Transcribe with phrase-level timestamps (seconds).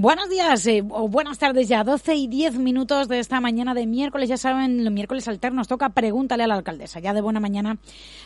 [0.00, 3.86] Buenos días eh, o buenas tardes ya, 12 y 10 minutos de esta mañana de
[3.86, 4.30] miércoles.
[4.30, 7.00] Ya saben, los miércoles alternos toca Pregúntale a la alcaldesa.
[7.00, 7.76] Ya de buena mañana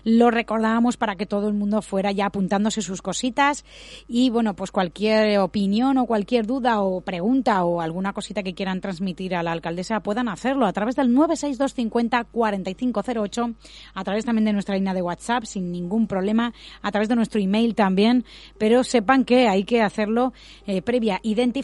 [0.05, 3.65] lo recordábamos para que todo el mundo fuera ya apuntándose sus cositas.
[4.07, 8.81] Y bueno, pues cualquier opinión o cualquier duda o pregunta o alguna cosita que quieran
[8.81, 13.55] transmitir a la alcaldesa puedan hacerlo a través del 96250 4508,
[13.95, 17.41] a través también de nuestra línea de WhatsApp sin ningún problema, a través de nuestro
[17.41, 18.25] email también.
[18.59, 20.33] Pero sepan que hay que hacerlo
[20.69, 21.64] eh, previa identificación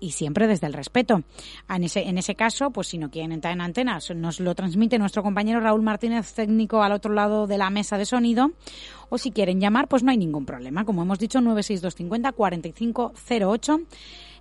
[0.00, 1.22] y siempre desde el respeto.
[1.68, 4.98] En ese, en ese caso, pues si no quieren entrar en antenas, nos lo transmite
[4.98, 8.52] nuestro compañero Raúl Martínez, técnico al otro lado de la mesa de sonido,
[9.08, 10.84] o si quieren llamar, pues no hay ningún problema.
[10.84, 13.80] Como hemos dicho, 96250 4508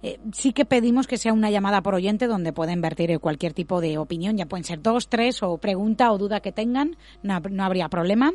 [0.06, 3.80] eh, sí que pedimos que sea una llamada por oyente donde pueden vertir cualquier tipo
[3.80, 7.64] de opinión, ya pueden ser dos, tres o pregunta o duda que tengan, no, no
[7.64, 8.34] habría problema,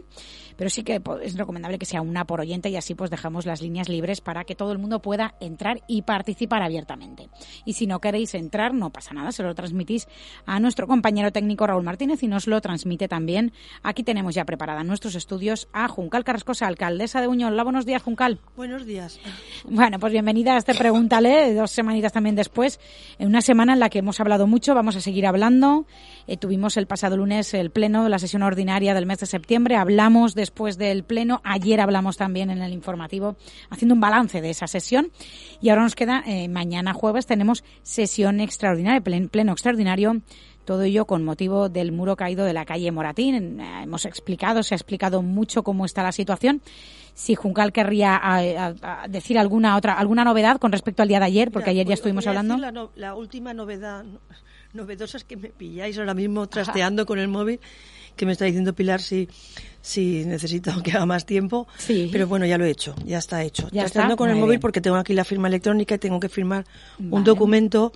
[0.58, 3.62] pero sí que es recomendable que sea una por oyente y así pues dejamos las
[3.62, 7.30] líneas libres para que todo el mundo pueda entrar y participar abiertamente.
[7.64, 10.08] Y si no queréis entrar, no pasa nada, se lo transmitís
[10.44, 13.52] a nuestro compañero técnico Raúl Martínez y nos lo transmite también.
[13.82, 17.52] Aquí tenemos ya preparada en nuestros estudios a Juncal Carrascosa, alcaldesa de Buñol.
[17.52, 18.40] Hola, buenos días, Juncal.
[18.56, 19.20] Buenos días.
[19.64, 22.80] Bueno, pues bienvenida a este Pregúntale dos semanitas también después,
[23.18, 25.86] en una semana en la que hemos hablado mucho, vamos a seguir hablando.
[26.26, 29.76] Eh, tuvimos el pasado lunes el pleno de la sesión ordinaria del mes de septiembre,
[29.76, 33.36] hablamos después del pleno, ayer hablamos también en el informativo,
[33.68, 35.10] haciendo un balance de esa sesión.
[35.60, 40.22] Y ahora nos queda, eh, mañana jueves tenemos sesión extraordinaria, pleno extraordinario
[40.64, 43.60] todo ello con motivo del muro caído de la calle Moratín.
[43.60, 46.60] Eh, hemos explicado, se ha explicado mucho cómo está la situación.
[47.14, 48.20] Si Juncal querría
[49.08, 52.26] decir alguna otra alguna novedad con respecto al día de ayer, porque ayer ya estuvimos
[52.26, 52.56] hablando.
[52.94, 54.04] La, última novedad
[54.72, 57.60] novedosa es que me pilláis ahora mismo trasteando con el móvil
[58.18, 59.28] que me está diciendo Pilar si,
[59.80, 61.66] si necesito que haga más tiempo.
[61.78, 62.10] Sí.
[62.12, 63.68] Pero bueno, ya lo he hecho, ya está hecho.
[63.72, 66.66] ¿Ya Trasteando con el móvil porque tengo aquí la firma electrónica y tengo que firmar
[66.98, 67.92] un documento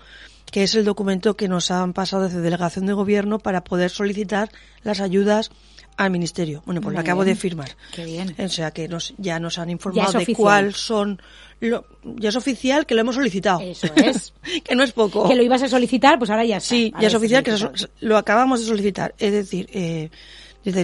[0.50, 4.50] que es el documento que nos han pasado desde delegación de gobierno para poder solicitar
[4.82, 5.50] las ayudas
[5.97, 6.62] al ministerio.
[6.64, 7.76] Bueno, pues lo acabo de firmar.
[7.92, 8.34] Qué bien.
[8.38, 11.20] O sea que nos, ya nos han informado de cuál son.
[11.60, 13.60] Lo, ya es oficial que lo hemos solicitado.
[13.60, 14.32] Eso es.
[14.64, 15.28] que no es poco.
[15.28, 16.69] Que lo ibas a solicitar, pues ahora ya está.
[16.69, 17.54] Sí, ya es oficial que
[18.00, 19.14] lo acabamos de solicitar.
[19.19, 20.10] Es decir, eh,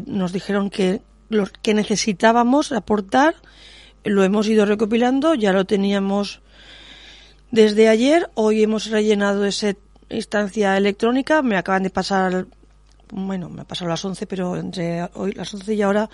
[0.07, 3.35] nos dijeron que lo que necesitábamos aportar
[4.05, 6.41] lo hemos ido recopilando, ya lo teníamos
[7.51, 9.75] desde ayer, hoy hemos rellenado esa
[10.11, 12.47] instancia electrónica, me acaban de pasar,
[13.11, 16.09] bueno, me ha pasado las 11, pero entre hoy las 11 y ahora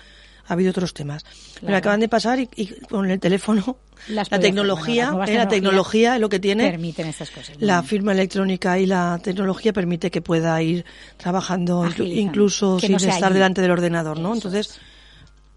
[0.47, 1.25] ha habido otros temas.
[1.61, 2.47] Me acaban de pasar y,
[2.89, 6.69] con el teléfono, la tecnología, eh, la tecnología es lo que tiene.
[6.69, 7.57] Permiten estas cosas.
[7.59, 10.85] La firma electrónica y la tecnología permite que pueda ir
[11.17, 14.33] trabajando incluso sin estar delante del ordenador, ¿no?
[14.33, 14.79] Entonces,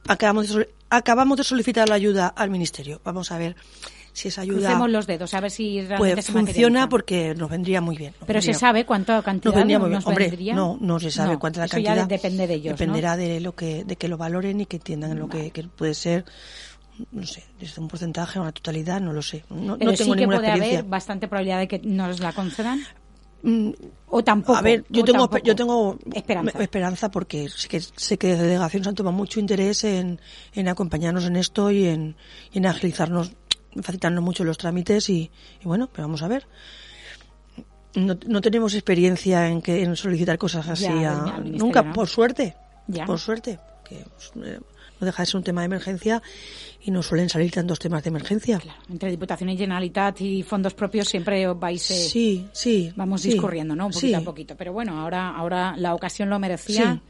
[0.07, 3.01] acabamos de, acabamos de solicitar la ayuda al ministerio.
[3.05, 3.57] Vamos a ver
[4.19, 4.59] si esa ayuda...
[4.59, 8.15] Crucemos los dedos, a ver si realmente pues, funciona porque nos vendría muy bien.
[8.27, 10.03] Pero se sabe cuánta cantidad nos, vendría muy bien.
[10.05, 11.97] Hombre, No, no se sabe cuánta cantidad.
[11.97, 15.19] Ya depende de ellos, Dependerá de lo que de que lo valoren y que entiendan
[15.19, 16.25] lo que, puede ser
[17.13, 19.45] no sé, desde un porcentaje o una totalidad, no lo sé.
[19.51, 22.81] No, Pero no tengo sí que puede haber bastante probabilidad de que nos la concedan.
[23.43, 23.71] Mm,
[24.09, 24.59] o tampoco.
[24.59, 26.61] A ver, yo tengo, yo tengo esperanza.
[26.61, 30.21] esperanza porque sé que, sé que desde delegación han tomado mucho interés en,
[30.55, 32.17] en acompañarnos en esto y en,
[32.53, 33.33] y en agilizarnos
[33.83, 35.31] facilitando mucho los trámites y,
[35.63, 36.47] bueno, pero vamos a ver.
[37.95, 40.89] No, no, tenemos experiencia en que en solicitar cosas así
[41.45, 42.55] nunca, por suerte,
[43.07, 43.59] por suerte,
[43.89, 44.61] que pues, eh,
[45.01, 46.23] no deja de ser un tema de emergencia
[46.83, 48.61] y no suelen salir tantos temas de emergencia.
[48.89, 53.87] Entre Diputación y Generalitat y fondos propios siempre vais, eh, sí, sí, vamos discurriendo, ¿no?
[53.87, 54.57] Un poquito a poquito.
[54.57, 57.01] Pero bueno, ahora, ahora la ocasión lo merecía.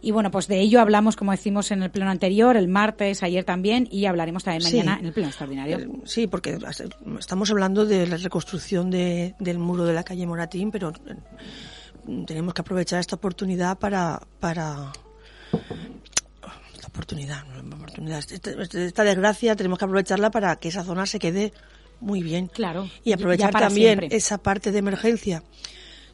[0.00, 3.44] Y bueno, pues de ello hablamos, como decimos en el pleno anterior, el martes, ayer
[3.44, 5.78] también, y hablaremos también mañana en el pleno extraordinario.
[5.78, 6.58] Eh, sí, porque
[7.18, 12.54] estamos hablando de la reconstrucción de, del muro de la calle Moratín, pero eh, tenemos
[12.54, 14.92] que aprovechar esta oportunidad para, para
[16.74, 21.52] esta oportunidad, oportunidad esta, desgracia tenemos que aprovecharla para que esa zona se quede
[22.00, 22.46] muy bien.
[22.46, 22.88] Claro.
[23.02, 25.42] Y aprovechar también esa parte de emergencia.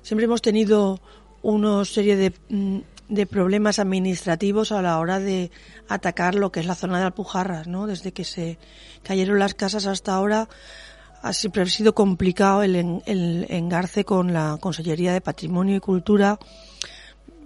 [0.00, 1.00] Siempre hemos tenido
[1.42, 2.78] una serie de mm,
[3.08, 5.50] de problemas administrativos a la hora de
[5.88, 7.86] atacar lo que es la zona de Alpujarras, ¿no?
[7.86, 8.58] Desde que se
[9.02, 10.48] cayeron las casas hasta ahora
[11.22, 16.38] ha siempre sido complicado el, el engarce con la Consellería de Patrimonio y Cultura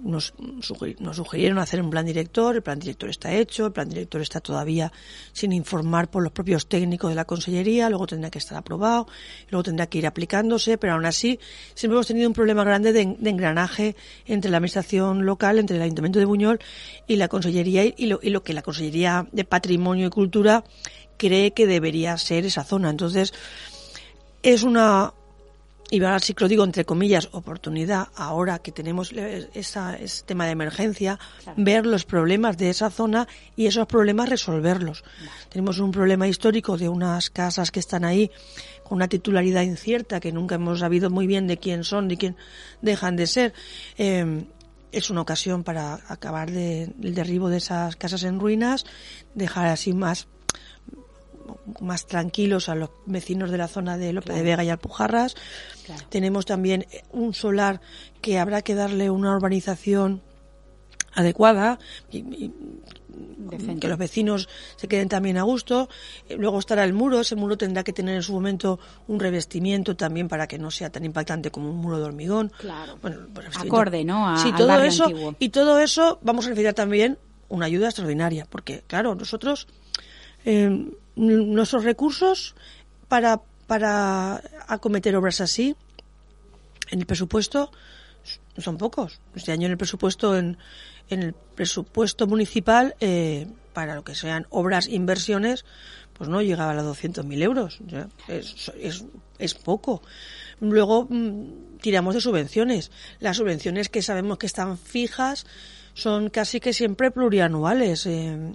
[0.02, 4.20] nos, nos sugirieron hacer un plan director, el plan director está hecho, el plan director
[4.20, 4.92] está todavía
[5.32, 9.06] sin informar por los propios técnicos de la Consellería, luego tendrá que estar aprobado,
[9.50, 11.38] luego tendrá que ir aplicándose, pero aún así
[11.74, 13.96] siempre hemos tenido un problema grande de, engranaje
[14.26, 16.60] entre la Administración local, entre el Ayuntamiento de Buñol
[17.06, 20.64] y la Consellería y lo, y lo que la Consellería de Patrimonio y Cultura
[21.16, 22.90] cree que debería ser esa zona.
[22.90, 23.34] Entonces,
[24.42, 25.12] es una
[25.90, 29.12] y ahora sí que lo digo entre comillas, oportunidad, ahora que tenemos
[29.55, 31.19] esa, ese tema de emergencia,
[31.56, 33.26] ver los problemas de esa zona
[33.56, 35.02] y esos problemas resolverlos.
[35.49, 38.31] Tenemos un problema histórico de unas casas que están ahí
[38.85, 42.37] con una titularidad incierta, que nunca hemos sabido muy bien de quién son, de quién
[42.82, 43.55] dejan de ser.
[43.96, 44.44] Eh,
[44.93, 48.85] es una ocasión para acabar de, el derribo de esas casas en ruinas,
[49.35, 50.29] dejar así más
[51.80, 55.34] más tranquilos a los vecinos de la zona de López de Vega y Alpujarras.
[56.08, 57.80] Tenemos también un solar
[58.20, 60.22] que habrá que darle una urbanización
[61.14, 61.78] adecuada
[62.10, 62.50] y,
[63.80, 65.88] que los vecinos se queden también a gusto.
[66.28, 68.78] Eh, luego estará el muro, ese muro tendrá que tener en su momento
[69.08, 72.52] un revestimiento también para que no sea tan impactante como un muro de hormigón.
[72.58, 72.98] Claro.
[73.02, 73.26] Bueno,
[73.56, 74.38] acorde, ¿no?
[74.38, 79.14] sí, todo eso y todo eso vamos a necesitar también una ayuda extraordinaria, porque claro,
[79.14, 79.66] nosotros
[80.44, 82.54] eh, nuestros recursos
[83.08, 85.76] para, para acometer obras así
[86.90, 87.70] en el presupuesto
[88.56, 89.20] son pocos.
[89.34, 90.58] Este año en el presupuesto, en,
[91.08, 95.64] en el presupuesto municipal, eh, para lo que sean obras, inversiones,
[96.12, 97.78] pues no llegaba a los 200.000 euros.
[98.26, 99.04] es, es,
[99.38, 100.02] es, poco.
[100.60, 102.90] Luego mm, tiramos de subvenciones.
[103.20, 105.46] Las subvenciones que sabemos que están fijas
[105.94, 108.06] son casi que siempre plurianuales.
[108.06, 108.52] Eh,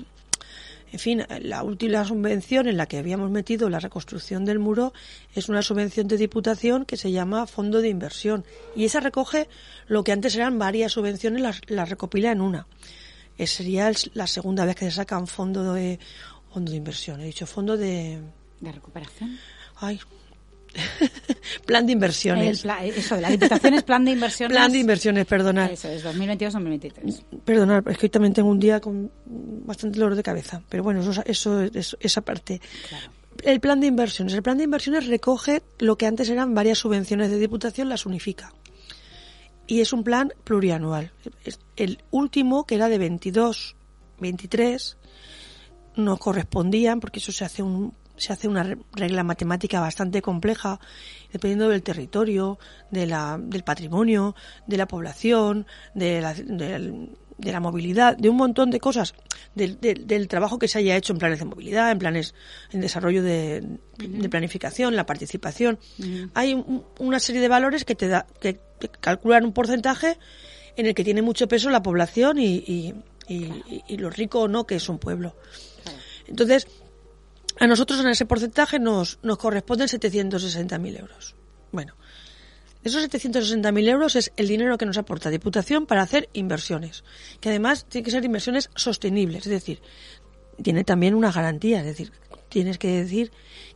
[0.94, 4.94] en fin, la última subvención en la que habíamos metido la reconstrucción del muro
[5.34, 8.46] es una subvención de diputación que se llama Fondo de Inversión.
[8.76, 9.50] Y esa recoge
[9.88, 12.68] lo que antes eran varias subvenciones, las, recopila en una.
[13.40, 15.98] Eh, sería la segunda vez que se saca un fondo de,
[16.54, 17.22] fondo de inversión.
[17.22, 18.22] He dicho fondo de...
[18.60, 19.40] ¿De recuperación?
[19.78, 20.00] Ay,
[21.66, 22.66] plan de inversiones.
[22.96, 24.56] eso, de la Diputación es plan de inversiones.
[24.58, 25.72] plan de inversiones, perdonad.
[25.72, 27.24] Eso es, 2022-2023.
[27.46, 30.62] Perdonad, es que hoy también tengo un día con bastante dolor de cabeza.
[30.70, 32.62] Pero bueno, eso, eso, esa parte.
[33.44, 34.34] El plan de inversiones.
[34.34, 38.54] El plan de inversiones recoge lo que antes eran varias subvenciones de Diputación, las unifica.
[39.66, 41.12] Y es un plan plurianual.
[41.76, 43.76] El último, que era de 22,
[44.20, 44.98] 23,
[45.96, 50.80] no correspondían, porque eso se hace un se hace una regla matemática bastante compleja,
[51.32, 52.60] dependiendo del territorio,
[52.92, 54.36] de la, del patrimonio,
[54.68, 57.08] de la población, de la, de,
[57.40, 59.16] la movilidad, de un montón de cosas,
[59.56, 62.36] del, del, trabajo que se haya hecho en planes de movilidad, en planes,
[62.72, 63.80] en desarrollo de,
[64.30, 65.80] planificación, la participación.
[66.34, 66.64] Hay
[67.00, 68.60] una serie de valores que te da, que,
[69.00, 70.18] calculan un porcentaje
[70.76, 72.94] en el que tiene mucho peso la población y, y,
[73.28, 75.36] y, lo rico o no que es un pueblo.
[76.28, 76.68] Entonces,
[77.60, 81.36] a nosotros en ese porcentaje nos, nos corresponden 760.000 euros.
[81.72, 81.96] Bueno,
[82.84, 87.04] esos 760.000 euros es el dinero que nos aporta Diputación para hacer inversiones,
[87.40, 89.82] que además tienen que ser inversiones sostenibles, es decir,
[90.62, 92.12] tiene también una garantía, es decir,
[92.50, 93.32] tienes que decir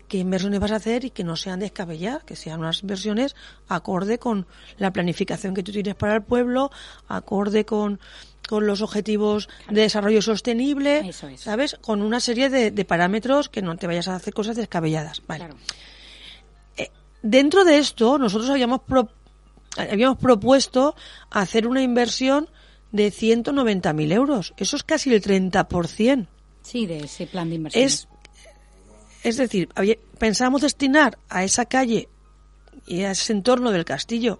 [0.08, 3.36] qué inversiones vas a hacer y que no sean descabelladas, que sean unas inversiones
[3.68, 4.46] acorde con
[4.78, 6.70] la planificación que tú tienes para el pueblo,
[7.08, 8.00] acorde con
[8.48, 11.78] con los objetivos de desarrollo sostenible, ¿sabes?
[11.82, 15.22] Con una serie de, parámetros que no te vayas a hacer cosas descabelladas.
[15.28, 15.50] Vale.
[16.78, 16.90] Eh,
[17.22, 18.82] dentro de esto, nosotros habíamos,
[19.78, 20.96] habíamos propuesto
[21.30, 22.50] hacer una inversión
[22.92, 24.54] de 190.000 euros.
[24.58, 26.28] Eso es casi el 30%.
[26.62, 27.84] Sí, de ese plan de inversión.
[27.84, 28.08] Es,
[29.24, 29.70] es decir,
[30.18, 32.10] pensamos destinar a esa calle
[32.86, 34.40] y a ese entorno del castillo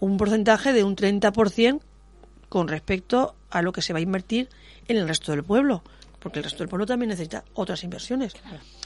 [0.00, 1.80] un porcentaje de un 30%
[2.50, 4.50] con respecto a lo que se va a invertir
[4.88, 5.82] en el resto del pueblo,
[6.18, 8.34] porque el resto del pueblo también necesita otras inversiones.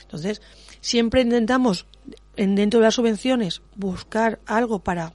[0.03, 0.41] Entonces,
[0.81, 1.87] siempre intentamos,
[2.37, 5.15] en, dentro de las subvenciones, buscar algo para,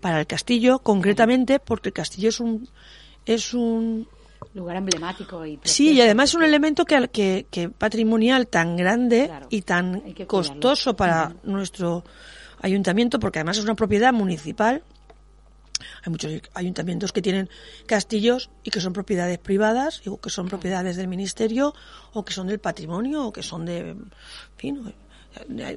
[0.00, 2.68] para el castillo, concretamente, porque el castillo es un,
[3.26, 4.08] es un
[4.54, 9.30] lugar emblemático y sí y además es un elemento que, que, que patrimonial tan grande
[9.50, 12.04] y tan costoso para nuestro
[12.62, 14.82] ayuntamiento porque además es una propiedad municipal
[16.04, 17.48] hay muchos ayuntamientos que tienen
[17.86, 21.74] castillos y que son propiedades privadas, o que son propiedades del ministerio,
[22.12, 23.90] o que son del patrimonio, o que son de.
[23.90, 24.10] En
[24.56, 24.94] fin,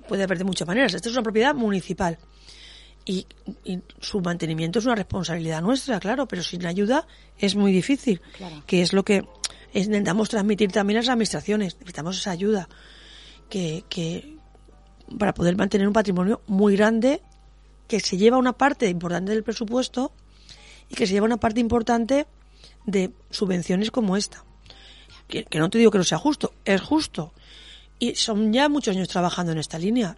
[0.08, 0.93] puede haber de muchas maneras.
[0.93, 2.17] Esta es una propiedad municipal.
[3.05, 3.25] Y,
[4.00, 8.22] su mantenimiento es una responsabilidad nuestra, claro, pero sin ayuda es muy difícil.
[8.65, 9.24] Que es lo que
[9.74, 11.75] intentamos transmitir también a las administraciones.
[11.75, 12.70] Necesitamos esa ayuda.
[13.50, 14.38] Que, que
[15.17, 17.22] para poder mantener un patrimonio muy grande
[17.91, 20.13] que se lleva una parte importante del presupuesto
[20.88, 22.25] y que se lleva una parte importante
[22.86, 24.45] de subvenciones como esta.
[25.27, 27.33] Que, no te digo que no sea justo, es justo.
[28.00, 30.15] Y son ya muchos años trabajando en esta línea.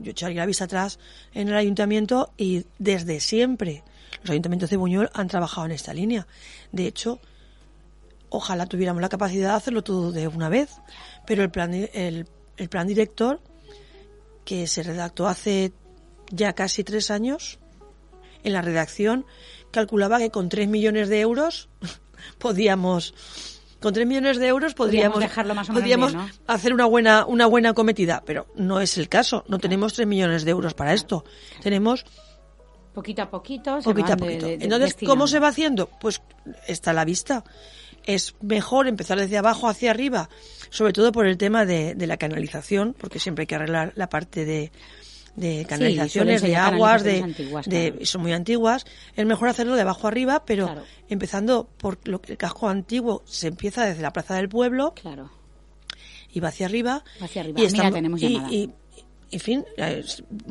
[0.00, 0.98] Yo echaría la vista atrás
[1.34, 3.84] en el ayuntamiento y desde siempre
[4.22, 6.26] los ayuntamientos de Buñuel han trabajado en esta línea.
[6.72, 7.20] De hecho,
[8.30, 10.70] ojalá tuviéramos la capacidad de hacerlo todo de una vez,
[11.26, 13.42] pero el plan, el, el plan director
[14.46, 15.74] que se redactó hace
[16.30, 17.58] ya casi tres años.
[18.42, 19.26] En la redacción
[19.70, 21.68] calculaba que con tres millones de euros
[22.38, 23.14] podíamos
[23.84, 26.16] con 3 millones de euros podríamos, dejarlo más o podríamos
[26.46, 29.44] hacer una buena, una buena cometida, pero no es el caso.
[29.46, 31.22] No tenemos 3 millones de euros para esto.
[31.62, 32.06] Tenemos
[32.94, 33.80] poquito a poquito.
[33.82, 34.46] poquito a poquito.
[34.46, 35.90] Entonces, ¿cómo se va haciendo?
[36.00, 36.22] Pues
[36.66, 37.44] está a la vista.
[38.04, 40.30] Es mejor empezar desde abajo hacia arriba,
[40.70, 44.08] sobre todo por el tema de, de la canalización, porque siempre hay que arreglar la
[44.08, 44.72] parte de,
[45.36, 48.84] de canalizaciones, de aguas, de, son muy antiguas.
[49.16, 50.74] Es mejor hacerlo de abajo arriba, pero
[51.08, 54.94] empezando por lo que el casco antiguo se empieza desde la plaza del pueblo.
[54.94, 55.30] Claro.
[56.32, 57.04] Y va hacia arriba.
[57.20, 57.60] Hacia arriba.
[57.60, 58.70] Y, Mira, tenemos y,
[59.30, 59.64] en fin,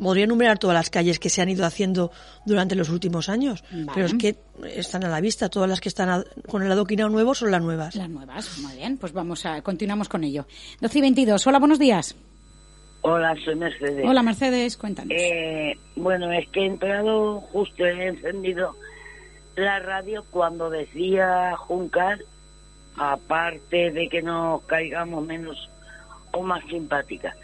[0.00, 2.10] podría enumerar todas las calles que se han ido haciendo
[2.44, 3.64] durante los últimos años,
[3.94, 4.36] pero es que
[4.74, 7.94] están a la vista, todas las que están con el adoquinado nuevo son las nuevas.
[7.94, 10.46] Las nuevas, muy bien, pues vamos a, continuamos con ello.
[10.82, 12.14] 12 y 22, hola, buenos días.
[13.06, 14.02] Hola, soy Mercedes.
[14.08, 15.12] Hola, Mercedes, cuéntanos.
[15.14, 18.74] Eh, bueno, es que he entrado, justo he encendido
[19.56, 22.24] la radio cuando decía Juncal,
[22.96, 25.68] aparte de que nos caigamos menos
[26.32, 27.36] o más simpáticas,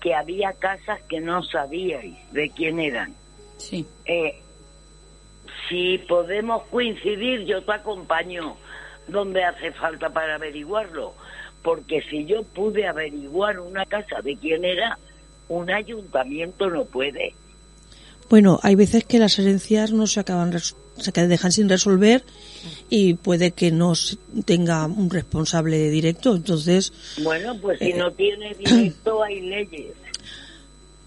[0.00, 3.14] que había casas que no sabíais de quién eran.
[3.58, 3.86] Sí.
[4.06, 4.42] Eh,
[5.68, 8.56] si podemos coincidir, yo te acompaño
[9.06, 11.14] donde hace falta para averiguarlo
[11.64, 14.98] porque si yo pude averiguar una casa de quién era,
[15.48, 17.34] un ayuntamiento no puede.
[18.28, 22.24] Bueno, hay veces que las herencias no se acaban, se dejan sin resolver
[22.88, 23.92] y puede que no
[24.46, 26.92] tenga un responsable directo, entonces...
[27.22, 29.94] Bueno, pues si eh, no tiene directo hay leyes.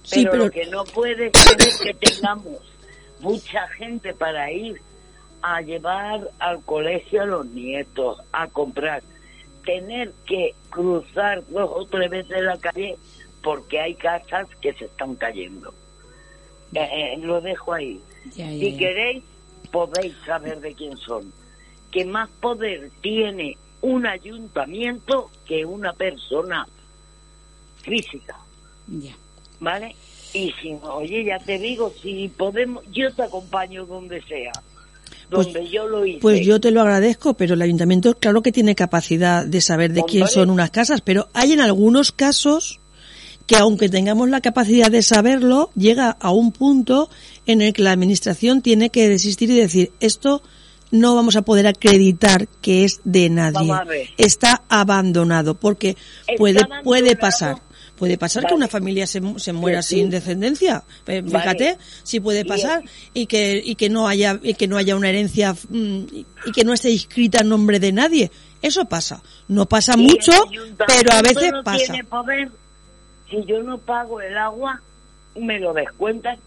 [0.10, 2.62] Pero, pero, lo que no puede ser es que tengamos
[3.20, 4.80] mucha gente para ir
[5.42, 9.04] a llevar al colegio a los nietos, a comprar
[9.68, 12.98] tener que cruzar dos o tres veces la calle
[13.48, 15.74] porque hay casas que se están cayendo.
[16.74, 17.98] Eh, eh, lo dejo ahí.
[18.30, 19.24] si queréis,
[19.72, 21.32] podéis saber de quién son.
[21.90, 26.68] Que más poder tiene un ayuntamiento que una persona
[27.84, 28.36] física.
[29.62, 29.96] ¿Vale?
[30.34, 34.52] Y si no, oye, ya te digo, si podemos, yo te acompaño donde sea.
[35.30, 36.20] Pues, yo lo hice.
[36.20, 40.04] Pues yo te lo agradezco, pero el ayuntamiento claro que tiene capacidad de saber de
[40.04, 42.82] quién son unas casas, pero hay en algunos casos
[43.48, 47.10] que aunque tengamos la capacidad de saberlo, llega a un punto
[47.46, 50.44] en el que la administración tiene que desistir y decir, esto
[50.92, 53.74] no vamos a poder acreditar que es de nadie.
[54.18, 55.96] Está abandonado, porque
[56.38, 57.62] puede, puede pasar.
[57.96, 60.84] Puede pasar que una familia se, se muera sin descendencia.
[61.06, 65.10] Fíjate, si puede pasar y que y que no haya y que no haya una
[65.10, 66.04] herencia mm,
[66.46, 68.32] y que no esté inscrita en nombre de nadie.
[68.62, 69.24] Eso pasa.
[69.48, 70.32] No pasa mucho,
[70.88, 71.96] pero a veces pasa.
[73.30, 74.82] Si yo no pago el agua,
[75.36, 76.40] me lo descuentan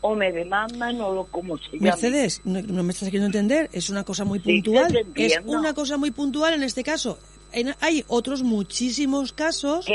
[0.00, 1.90] o me demandan o lo como se llama.
[1.90, 5.06] Mercedes, no, me estás queriendo entender, es una cosa muy puntual.
[5.14, 7.18] es una cosa muy puntual en este caso.
[7.80, 9.86] Hay otros muchísimos casos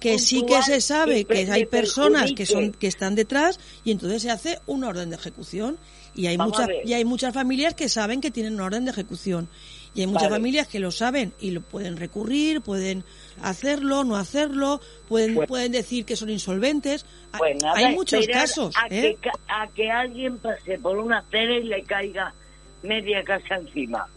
[0.00, 4.22] que, sí que se sabe que, hay personas que son que están detrás y entonces
[4.22, 5.76] se hace una orden de ejecución.
[6.14, 9.48] Y hay muchas y hay muchas familias que saben que tienen una orden de ejecución
[9.94, 13.04] y hay muchas familias que lo saben y lo pueden recurrir, pueden
[13.42, 17.06] hacerlo, no hacerlo, pueden pues pueden decir que son insolventes.
[17.38, 18.74] Pues hay muchos casos.
[18.76, 19.16] A, ¿eh?
[19.20, 22.34] que, a que alguien pase por una acera y le caiga
[22.82, 24.08] media casa encima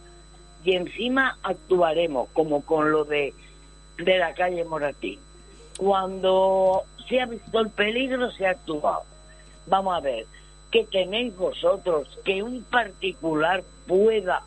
[0.64, 3.34] y encima actuaremos como con lo de,
[3.98, 5.20] de la calle Moratí.
[5.78, 9.04] Cuando se ha visto el peligro, se ha actuado.
[9.68, 10.26] Vamos a ver,
[10.72, 14.44] ¿qué tenéis vosotros que un particular pueda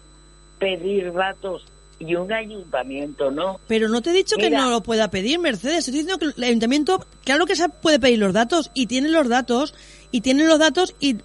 [0.60, 1.64] pedir datos
[2.00, 3.60] y un ayuntamiento no.
[3.66, 5.80] Pero no te he dicho que no lo pueda pedir, Mercedes.
[5.80, 9.28] Estoy diciendo que el ayuntamiento, claro que se puede pedir los datos y tiene los
[9.28, 9.74] datos
[10.10, 11.16] y tiene los datos y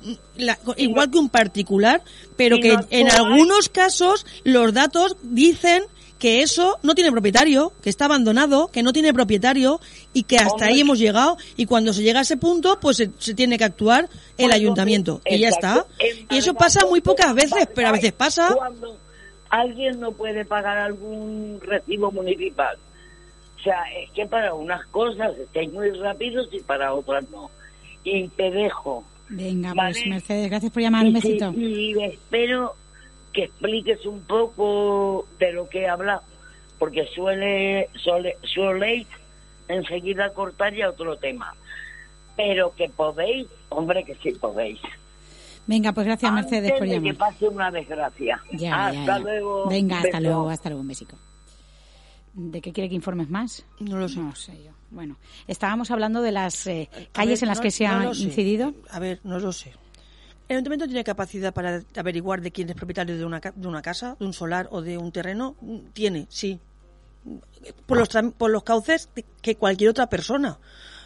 [0.77, 2.03] igual que un particular,
[2.35, 5.83] pero que en algunos casos los datos dicen
[6.19, 9.79] que eso no tiene propietario, que está abandonado, que no tiene propietario
[10.13, 13.07] y que hasta ahí hemos llegado y cuando se llega a ese punto pues se,
[13.33, 15.85] tiene que actuar el ayuntamiento y ya está.
[16.29, 18.55] Y eso pasa muy pocas veces, pero a veces pasa
[19.49, 22.77] alguien no puede pagar algún recibo municipal.
[23.57, 27.49] O sea, es que para unas cosas estáis muy rápidos y para otras no.
[28.03, 29.03] Y te dejo.
[29.29, 31.05] Venga, pues Mercedes, gracias por llamar.
[31.05, 31.51] Un besito.
[31.55, 32.75] y espero
[33.33, 36.21] que expliques un poco de lo que habla,
[36.77, 39.05] porque suele, suele, suele
[39.67, 41.53] enseguida cortar ya otro tema.
[42.37, 44.79] Pero que podéis, hombre, que sí podéis.
[45.67, 47.11] Venga, pues gracias Mercedes por llamar.
[47.11, 48.41] que pase una desgracia.
[48.71, 49.67] hasta luego.
[49.67, 51.17] Venga, hasta luego, hasta luego, un besico.
[52.33, 53.65] ¿De qué quiere que informes más?
[53.79, 54.19] No lo sé.
[54.19, 54.71] No sé yo.
[54.91, 55.17] Bueno,
[55.47, 58.73] estábamos hablando de las eh, calles en las que se ha incidido.
[58.91, 59.73] A ver, no lo sé.
[60.47, 64.15] ¿El ayuntamiento tiene capacidad para averiguar de quién es propietario de una, de una casa,
[64.19, 65.55] de un solar o de un terreno?
[65.93, 66.59] Tiene, sí.
[67.87, 69.09] Por los, por los cauces
[69.41, 70.59] que cualquier otra persona,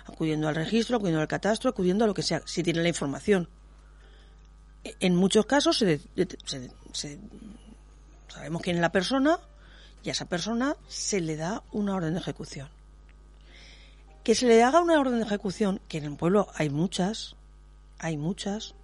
[0.06, 3.48] acudiendo al registro, acudiendo al catastro, acudiendo a lo que sea, si tiene la información.
[4.84, 6.00] En muchos casos se,
[8.28, 9.40] sabemos quién es la persona
[10.04, 12.70] y a esa persona se le da una orden de ejecución.
[14.24, 17.36] Que se le haga una orden de ejecución, que en el pueblo hay muchas,
[17.98, 18.76] hay muchas,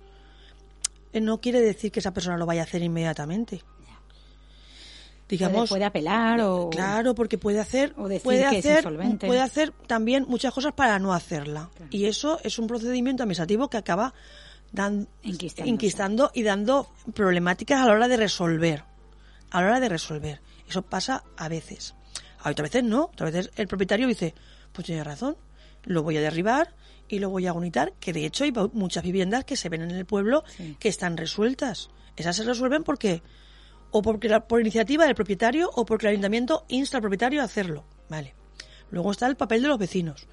[1.14, 3.62] eh, no quiere decir que esa persona lo vaya a hacer inmediatamente.
[5.28, 8.84] Digamos, puede, apelar o claro porque puede hacer puede hacer
[9.18, 13.78] puede hacer también muchas cosas para no hacerla y eso es un procedimiento administrativo que
[13.78, 14.14] acaba
[14.75, 18.84] dan, inquistando y dando problemáticas a la hora de resolver
[19.50, 21.96] a la hora de resolver eso pasa a veces
[22.39, 24.36] a otras veces no otras veces el propietario dice
[24.72, 25.38] pues tiene razón
[25.84, 26.74] lo voy a derribar
[27.08, 29.91] y lo voy a unitar, que de hecho hay muchas viviendas que se ven en
[29.91, 30.44] el pueblo
[30.79, 31.89] que están resueltas.
[32.15, 33.22] Esas se resuelven porque
[33.91, 37.46] o porque la, por iniciativa del propietario o porque el ayuntamiento insta al propietario a
[37.46, 37.86] hacerlo.
[38.10, 38.34] Vale.
[38.91, 40.27] Luego está el papel de los vecinos.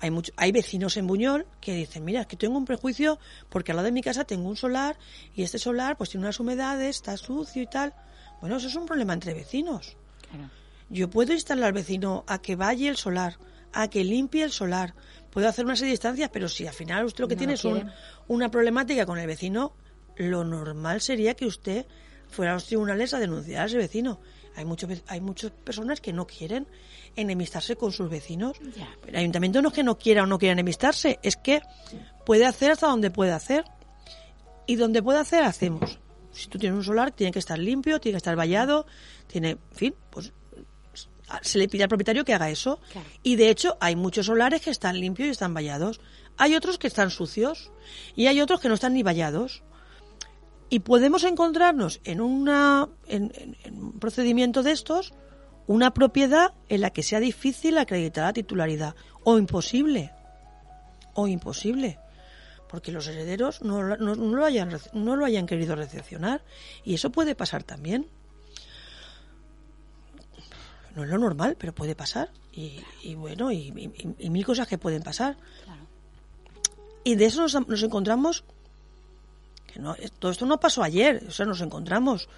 [0.00, 3.72] Hay, mucho, hay vecinos en Buñol que dicen, mira, es que tengo un prejuicio porque
[3.72, 4.98] al lado de mi casa tengo un solar
[5.34, 7.94] y este solar pues tiene unas humedades, está sucio y tal.
[8.40, 9.96] Bueno, eso es un problema entre vecinos.
[10.88, 13.36] Yo puedo instalar al vecino a que vaya el solar,
[13.72, 14.94] a que limpie el solar,
[15.30, 17.62] puedo hacer una serie de distancias, pero si al final usted lo que tiene es
[18.26, 19.74] una problemática con el vecino,
[20.16, 21.86] lo normal sería que usted
[22.28, 24.20] fuera a los tribunales a denunciar a ese vecino.
[24.60, 26.66] Hay, muchos, hay muchas personas que no quieren
[27.16, 28.58] enemistarse con sus vecinos.
[29.06, 31.62] El ayuntamiento no es que no quiera o no quiera enemistarse, es que
[32.26, 33.64] puede hacer hasta donde puede hacer.
[34.66, 35.98] Y donde puede hacer, hacemos.
[36.30, 38.86] Si tú tienes un solar, tiene que estar limpio, tiene que estar vallado,
[39.26, 40.32] tiene, en fin, pues
[41.42, 42.80] se le pide al propietario que haga eso.
[43.22, 46.00] Y de hecho, hay muchos solares que están limpios y están vallados.
[46.36, 47.72] Hay otros que están sucios
[48.14, 49.62] y hay otros que no están ni vallados.
[50.70, 53.32] Y podemos encontrarnos en, una, en,
[53.70, 55.12] un procedimiento de estos
[55.66, 60.12] una propiedad en la que sea difícil acreditar la titularidad o imposible.
[61.14, 61.98] O imposible.
[62.68, 66.42] Porque los herederos no, no, no, lo, hayan, no lo hayan querido recepcionar.
[66.84, 68.06] Y eso puede pasar también
[70.94, 72.30] no es lo normal, pero puede pasar.
[72.52, 75.36] Y, bueno, y, mil cosas que pueden pasar.
[77.04, 78.44] Y de eso nos, encontramos,
[79.78, 82.28] no, todo esto no pasó ayer, o sea, nos encontramos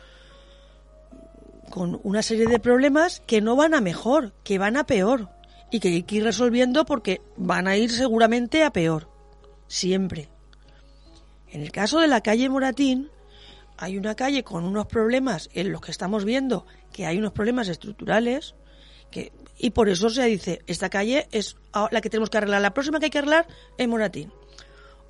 [1.70, 5.30] con una serie de problemas que no van a mejor, que van a peor.
[5.70, 9.08] Y que hay que ir resolviendo porque van a ir seguramente a peor.
[9.68, 10.28] Siempre.
[11.48, 13.08] En el caso de la calle Moratín,
[13.78, 17.68] hay una calle con unos problemas en los que estamos viendo que hay unos problemas
[17.68, 18.54] estructurales
[19.10, 21.56] que, y por eso se dice, esta calle es
[21.90, 22.60] la que tenemos que arreglar.
[22.60, 23.46] La próxima que hay que arreglar
[23.78, 24.30] es Moratín.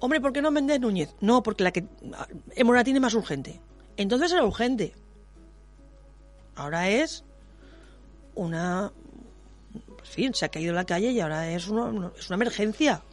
[0.02, 1.14] Hombre, ¿por qué no Méndez Núñez?
[1.20, 1.86] No, porque la que
[2.56, 3.60] en Moratín es más urgente.
[3.96, 4.94] Entonces era urgente.
[6.56, 7.22] Ahora es
[8.34, 8.92] una...
[9.72, 13.04] En fin, se ha caído la calle y ahora es una, es una emergencia.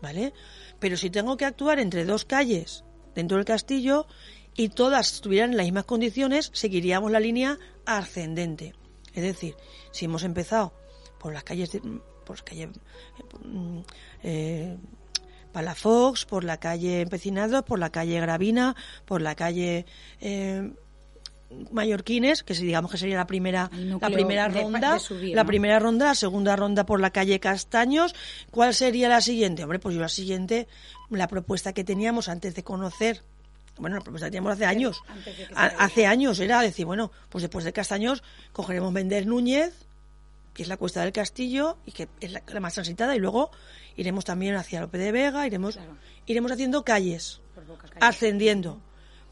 [0.00, 0.32] ¿Vale?
[0.78, 2.84] Pero si tengo que actuar entre dos calles
[3.16, 4.06] dentro del castillo
[4.54, 8.76] y todas estuvieran en las mismas condiciones, seguiríamos la línea ascendente.
[9.14, 9.56] Es decir,
[9.90, 10.74] si hemos empezado
[11.18, 11.80] por las calles, de,
[12.24, 12.68] por calle
[13.42, 13.80] mm,
[14.22, 14.76] eh,
[15.54, 18.74] Palafox, por la calle Empecinados, por la calle Gravina,
[19.06, 19.86] por la calle
[20.20, 20.72] eh,
[21.70, 26.56] Mallorquines, que digamos que sería la primera la primera ronda, la primera ronda, la segunda
[26.56, 28.14] ronda por la calle Castaños.
[28.50, 29.62] ¿Cuál sería la siguiente?
[29.62, 30.66] Hombre, pues yo la siguiente,
[31.08, 33.22] la propuesta que teníamos antes de conocer
[33.76, 35.02] bueno, la propuesta que teníamos hace años.
[35.54, 39.86] hace años era decir, bueno, pues después de Castaños cogeremos Vender Núñez,
[40.54, 43.50] que es la cuesta del castillo y que es la, más transitada, y luego
[43.96, 45.78] iremos también hacia Lope de Vega, iremos,
[46.26, 47.40] iremos haciendo calles,
[48.00, 48.80] ascendiendo.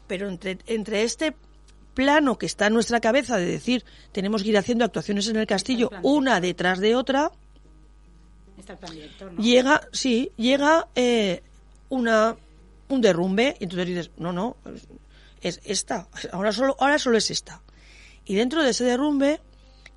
[0.07, 1.35] Pero entre, entre este
[1.93, 5.45] plano que está en nuestra cabeza de decir tenemos que ir haciendo actuaciones en el
[5.45, 7.31] castillo una detrás de otra,
[9.37, 11.43] llega, sí, llega eh,
[11.89, 12.35] una
[12.89, 14.57] un derrumbe y entonces dices, no, no,
[15.41, 17.61] es esta, ahora solo, ahora solo es esta.
[18.25, 19.41] Y dentro de ese derrumbe,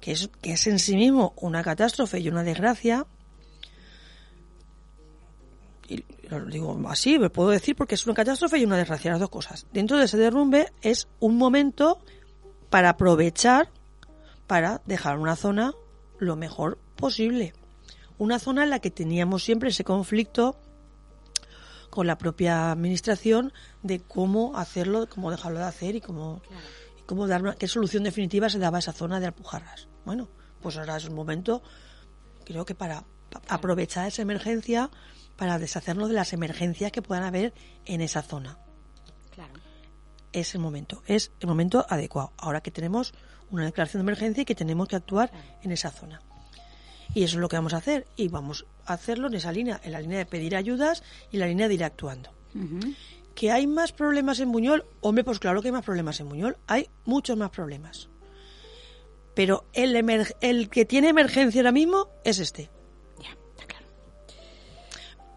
[0.01, 3.07] que es, que es en sí mismo una catástrofe y una desgracia,
[5.89, 9.21] y lo digo así, me puedo decir porque es una catástrofe y una desgracia, las
[9.21, 9.67] dos cosas.
[9.73, 12.01] Dentro de ese derrumbe es un momento
[12.71, 13.71] para aprovechar
[14.47, 15.75] para dejar una zona
[16.19, 17.53] lo mejor posible.
[18.19, 20.57] Una zona en la que teníamos siempre ese conflicto
[21.91, 26.43] con la propia administración de cómo hacerlo, cómo dejarlo de hacer y cómo,
[27.07, 29.89] cómo dar una, qué solución definitiva se daba a esa zona de Alpujarras.
[30.05, 30.29] Bueno,
[30.61, 31.63] pues ahora es un momento,
[32.45, 33.05] creo que para
[33.49, 34.91] aprovechar esa emergencia
[35.37, 37.53] para deshacernos de las emergencias que puedan haber
[37.85, 38.59] en esa zona.
[39.35, 39.53] Claro.
[40.33, 42.33] Es el momento, es el momento adecuado.
[42.39, 43.15] Ahora que tenemos
[43.51, 45.31] una declaración de emergencia y que tenemos que actuar
[45.63, 46.21] en esa zona.
[47.15, 48.07] Y eso es lo que vamos a hacer.
[48.17, 51.47] Y vamos a hacerlo en esa línea, en la línea de pedir ayudas y la
[51.47, 52.31] línea de ir actuando.
[53.37, 54.87] ¿Que hay más problemas en Buñol?
[55.03, 56.57] Hombre, pues claro que hay más problemas en Buñol.
[56.67, 58.09] Hay muchos más problemas.
[59.35, 59.95] Pero el,
[60.41, 62.71] el que tiene emergencia ahora mismo es este.
[63.23, 63.85] Ya, está claro.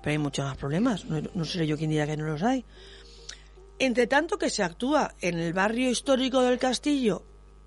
[0.01, 1.03] Pero hay muchos más problemas.
[1.03, 2.63] No, no seré yo quien diga que no los hay.
[3.79, 7.25] Entre tanto que se actúa en el barrio histórico del castillo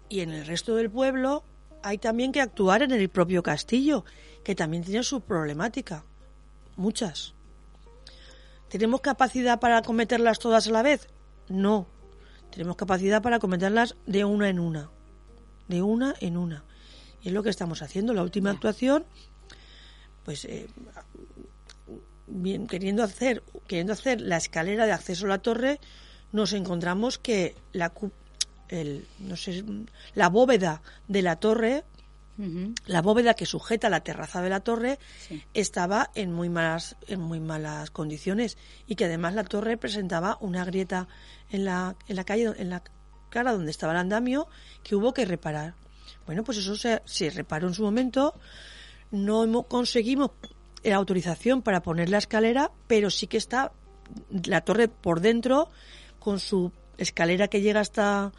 [0.08, 1.44] y en el resto del pueblo,
[1.82, 4.06] hay también que actuar en el propio castillo,
[4.42, 6.06] que también tiene su problemática.
[6.76, 7.34] Muchas.
[8.72, 11.06] ¿Tenemos capacidad para acometerlas todas a la vez?
[11.50, 11.86] No.
[12.50, 14.88] Tenemos capacidad para acometerlas de una en una.
[15.68, 16.64] De una en una.
[17.20, 18.14] Y es lo que estamos haciendo.
[18.14, 19.04] La última actuación,
[20.24, 20.68] pues eh,
[22.26, 25.78] bien, queriendo hacer, queriendo hacer la escalera de acceso a la torre,
[26.32, 27.92] nos encontramos que la,
[28.70, 29.62] el, no sé,
[30.14, 31.84] la bóveda de la torre
[32.86, 34.98] la bóveda que sujeta la terraza de la torre
[35.54, 40.64] estaba en muy malas en muy malas condiciones y que además la torre presentaba una
[40.64, 41.08] grieta
[41.50, 42.82] en la, en la calle en la
[43.28, 44.48] cara donde estaba el andamio
[44.82, 45.74] que hubo que reparar.
[46.26, 48.34] Bueno, pues eso se, se reparó en su momento.
[49.10, 50.30] No conseguimos
[50.82, 53.72] la autorización para poner la escalera, pero sí que está
[54.44, 55.68] la torre por dentro
[56.18, 58.32] con su escalera que llega hasta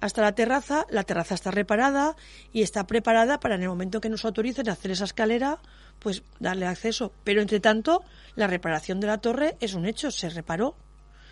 [0.00, 2.16] hasta la terraza, la terraza está reparada
[2.52, 5.58] y está preparada para en el momento que nos autoricen a hacer esa escalera,
[5.98, 7.12] pues darle acceso.
[7.24, 8.02] Pero entre tanto,
[8.34, 10.76] la reparación de la torre es un hecho, se reparó,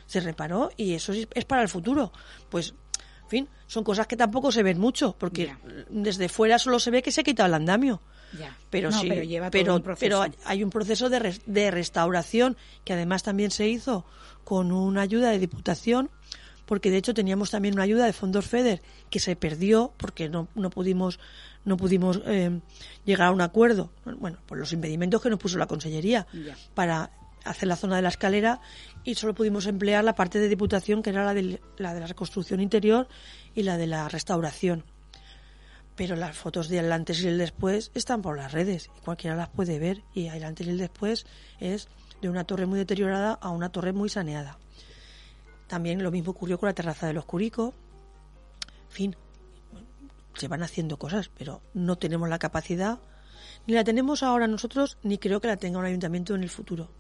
[0.06, 2.12] se reparó y eso es para el futuro.
[2.48, 2.74] Pues,
[3.24, 5.54] en fin, son cosas que tampoco se ven mucho, porque
[5.88, 8.00] desde fuera solo se ve que se ha quitado el andamio.
[8.70, 9.08] Pero sí,
[9.52, 14.04] pero, pero, hay un proceso de, de restauración que además también se hizo
[14.42, 16.10] con una ayuda de diputación
[16.66, 20.48] porque de hecho teníamos también una ayuda de fondos FEDER que se perdió porque no,
[20.54, 21.18] no pudimos
[21.64, 22.60] no pudimos eh,
[23.04, 23.90] llegar a un acuerdo.
[24.04, 26.26] Bueno por los impedimentos que nos puso la consellería
[26.74, 27.10] para
[27.44, 28.60] hacer la zona de la escalera
[29.02, 32.06] y solo pudimos emplear la parte de diputación que era la de la de la
[32.06, 33.08] reconstrucción interior
[33.54, 34.84] y la de la restauración.
[35.96, 39.48] Pero las fotos del antes y el después están por las redes y cualquiera las
[39.48, 41.24] puede ver y el antes y el después
[41.60, 41.88] es
[42.20, 44.58] de una torre muy deteriorada a una torre muy saneada
[45.74, 47.74] también lo mismo ocurrió con la terraza de los Curicos.
[48.90, 49.16] En fin,
[50.34, 53.00] se van haciendo cosas, pero no tenemos la capacidad,
[53.66, 56.90] ni la tenemos ahora nosotros, ni creo que la tenga un ayuntamiento en el futuro.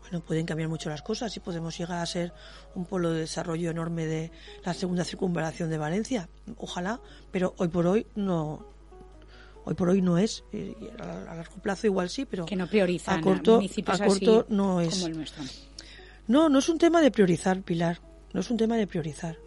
[0.00, 2.32] Bueno, pueden cambiar mucho las cosas y podemos llegar a ser
[2.74, 4.32] un polo de desarrollo enorme de
[4.64, 6.30] la segunda circunvalación de Valencia.
[6.56, 6.98] Ojalá,
[7.30, 8.64] pero hoy por hoy no,
[9.66, 10.44] hoy por hoy no es.
[10.98, 14.94] A largo plazo igual sí, pero que no priorizan a corto, a corto no es.
[14.94, 15.44] Como el nuestro.
[16.28, 18.00] No, no es un tema de priorizar, Pilar.
[18.32, 19.38] No es un tema de priorizar.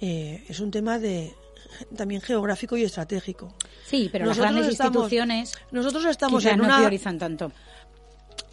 [0.00, 1.34] Eh, es un tema de
[1.96, 3.54] también geográfico y estratégico.
[3.84, 7.52] Sí, pero las grandes instituciones nosotros estamos en no priorizan tanto.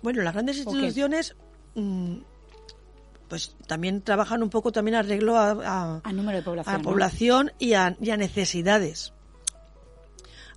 [0.02, 1.36] Bueno, las grandes instituciones
[1.76, 2.18] mm,
[3.28, 7.74] pues también trabajan un poco también arreglo a, a, número de población, a población y,
[7.74, 9.14] a, necesidades.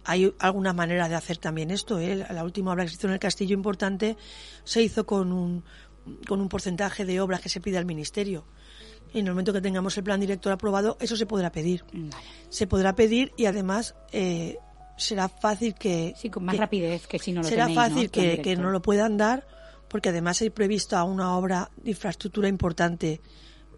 [0.05, 2.01] Hay algunas maneras de hacer también esto.
[2.01, 2.27] ¿eh?
[2.31, 4.17] La última obra que se hizo en el castillo importante
[4.65, 5.65] se hizo con un,
[6.27, 8.45] con un porcentaje de obras que se pide al Ministerio.
[9.13, 11.85] Y en el momento que tengamos el plan director aprobado, eso se podrá pedir.
[12.49, 14.57] Se podrá pedir y además eh,
[14.97, 16.15] será fácil que...
[16.17, 18.11] Sí, con más rapidez que si no lo Será fácil ¿no?
[18.11, 19.47] que, que, no lo puedan dar
[19.89, 23.21] porque además hay previsto una obra de infraestructura importante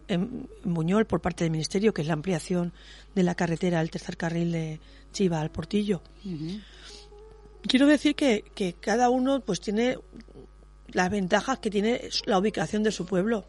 [0.07, 2.73] en, Buñol por parte del Ministerio, que es la ampliación
[3.13, 4.79] de la carretera, el tercer carril de
[5.11, 6.01] Chiva al Portillo.
[7.63, 9.97] Quiero decir que, que cada uno pues tiene
[10.87, 13.45] las ventajas que tiene la ubicación de su pueblo.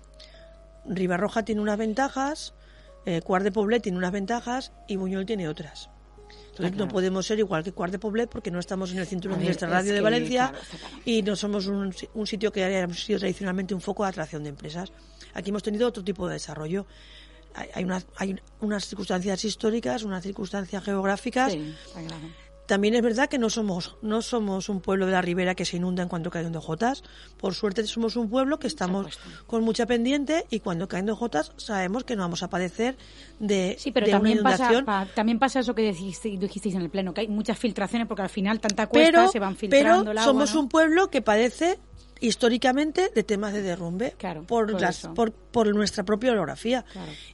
[0.84, 2.54] Ribarroja tiene unas ventajas,
[3.04, 5.90] eh, Cuart de Poblet tiene unas ventajas y Buñol tiene otras.
[6.50, 9.38] Entonces no podemos ser igual que Cuart de Poblet porque no estamos en el cinturón
[9.38, 10.52] de nuestra radio de Valencia
[11.04, 14.50] y no somos un, un sitio que haya sido tradicionalmente un foco de atracción de
[14.50, 14.90] empresas.
[15.34, 16.86] Aquí hemos tenido otro tipo de desarrollo.
[17.74, 21.52] Hay, unas, hay unas circunstancias históricas, unas circunstancias geográficas.
[21.52, 21.74] Sí,
[22.66, 25.76] también es verdad que no somos, no somos un pueblo de la ribera que se
[25.76, 27.02] inunda en cuanto caen dos jotas.
[27.38, 31.52] Por suerte somos un pueblo que estamos con mucha pendiente y cuando caen dos jotas
[31.56, 32.96] sabemos que no vamos a padecer
[33.38, 37.28] de, sí, pero también Pasa, también pasa eso que dijisteis, en el pleno, que hay
[37.28, 41.22] muchas filtraciones porque al final tanta cuesta se van filtrando Pero somos un pueblo que
[41.22, 41.78] padece
[42.20, 44.14] históricamente de temas de derrumbe
[44.46, 44.74] por,
[45.14, 46.84] por, por, nuestra propia orografía.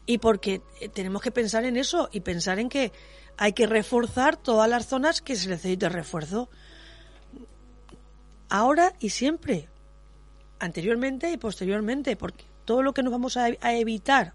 [0.06, 0.60] Y porque
[0.92, 2.92] tenemos que pensar en eso y pensar en que
[3.36, 6.48] hay que reforzar todas las zonas que se necesite refuerzo.
[8.48, 9.68] Ahora y siempre.
[10.58, 14.34] Anteriormente y posteriormente porque todo lo que nos vamos a, evitar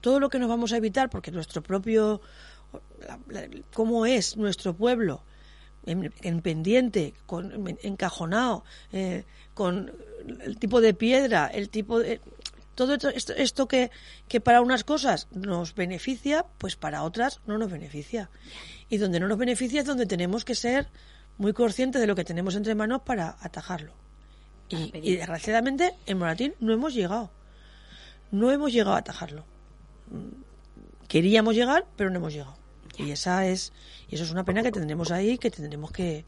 [0.00, 2.20] todo lo que nos vamos a evitar porque nuestro propio
[3.72, 5.22] cómo es nuestro pueblo
[5.86, 9.24] en, pendiente, con, encajonado, eh,
[9.54, 9.92] con
[10.40, 12.20] el tipo de piedra, el tipo de...
[12.76, 13.90] Todo esto, esto, que,
[14.28, 18.30] que para unas cosas nos beneficia, pues para otras no nos beneficia.
[18.88, 20.86] Y donde no nos beneficia es donde tenemos que ser
[21.36, 23.92] muy conscientes de lo que tenemos entre manos para atajarlo.
[24.68, 27.32] Y, y desgraciadamente en Moratín no hemos llegado.
[28.30, 29.44] No hemos llegado a atajarlo.
[31.08, 32.56] Queríamos llegar, pero no hemos llegado.
[32.98, 33.72] Y esa es
[34.08, 36.24] y eso es una pena que tendremos ahí, que tendremos que,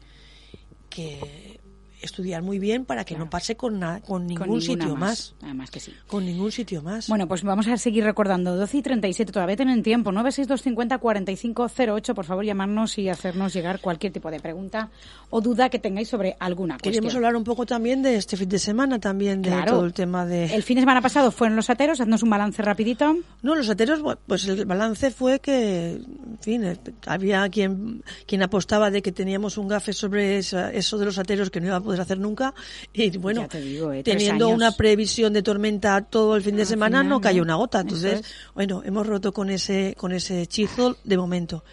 [0.89, 1.59] que
[2.01, 5.33] estudiar muy bien para que no pase con, con ningún sitio más.
[5.41, 5.93] Además que sí.
[6.07, 7.07] Con ningún sitio más.
[7.07, 8.55] Bueno, pues vamos a seguir recordando.
[8.55, 10.11] 12 y 37, todavía tienen tiempo.
[10.11, 14.89] 962504508, por favor, llamarnos y hacernos llegar cualquier tipo de pregunta
[15.29, 16.93] o duda que tengáis sobre alguna cuestión.
[16.93, 20.25] Queremos hablar un poco también de este fin de semana, también de todo el tema
[20.25, 20.45] de...
[20.45, 23.17] El fin de semana pasado fueron los ateros, haznos un balance rapidito.
[23.41, 28.91] No, los ateros, pues el balance fue que, en fin, eh, había quien, quien apostaba
[28.91, 32.01] de que teníamos un gafe sobre eso de los ateros que no iba a poder
[32.01, 32.53] hacer nunca.
[32.93, 37.41] Y bueno, eh, teniendo una previsión de tormenta todo el fin de semana, no cayó
[37.41, 37.79] una gota.
[37.79, 38.23] Entonces,
[38.53, 41.63] bueno, hemos roto con ese, con ese hechizo de momento.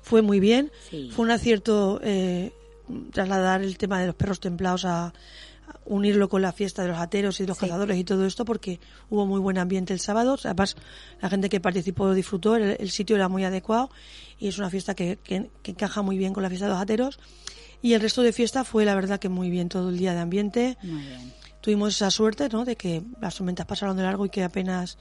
[0.00, 0.70] Fue muy bien.
[1.10, 2.52] Fue un acierto eh,
[3.10, 5.12] trasladar el tema de los perros templados a,
[5.86, 8.80] unirlo con la fiesta de los ateros y de los cazadores y todo esto porque
[9.10, 10.36] hubo muy buen ambiente el sábado.
[10.44, 10.76] Además,
[11.20, 13.90] la gente que participó disfrutó, el, sitio era muy adecuado
[14.38, 17.18] y es una fiesta que, que, encaja muy bien con la fiesta de los ateros.
[17.84, 20.20] Y el resto de fiesta fue, la verdad, que muy bien todo el día de
[20.20, 20.78] ambiente.
[21.60, 22.64] Tuvimos esa suerte, ¿no?
[22.64, 24.96] De que las tormentas pasaron de largo y que apenas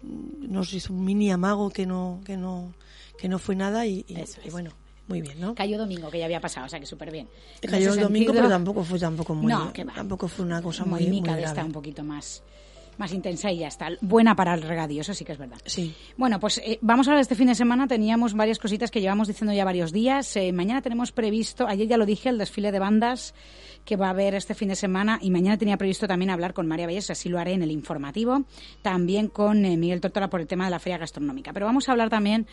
[0.00, 2.72] mm, nos hizo un mini amago que no, que no,
[3.18, 4.06] que no fue nada y,
[4.50, 4.70] bueno.
[5.08, 5.54] Muy bien, ¿no?
[5.54, 7.28] Cayó domingo, que ya había pasado, o sea que súper bien.
[7.60, 11.20] Cayó el domingo, pero tampoco fue tampoco muy, no, tampoco fue una cosa muy, muy,
[11.20, 11.62] muy grave.
[11.64, 12.42] un poquito más
[13.02, 13.88] más intensa y ya está.
[14.00, 15.58] Buena para el regadío, eso sí que es verdad.
[15.66, 15.92] Sí.
[16.16, 17.88] Bueno, pues eh, vamos a ver este fin de semana.
[17.88, 20.36] Teníamos varias cositas que llevamos diciendo ya varios días.
[20.36, 23.34] Eh, mañana tenemos previsto, ayer ya lo dije, el desfile de bandas
[23.84, 26.66] que va a haber este fin de semana y mañana tenía previsto también hablar con
[26.66, 28.44] María Valles, así lo haré en el informativo,
[28.82, 31.52] también con eh, Miguel Tortora por el tema de la feria gastronómica.
[31.52, 32.46] Pero vamos a hablar también,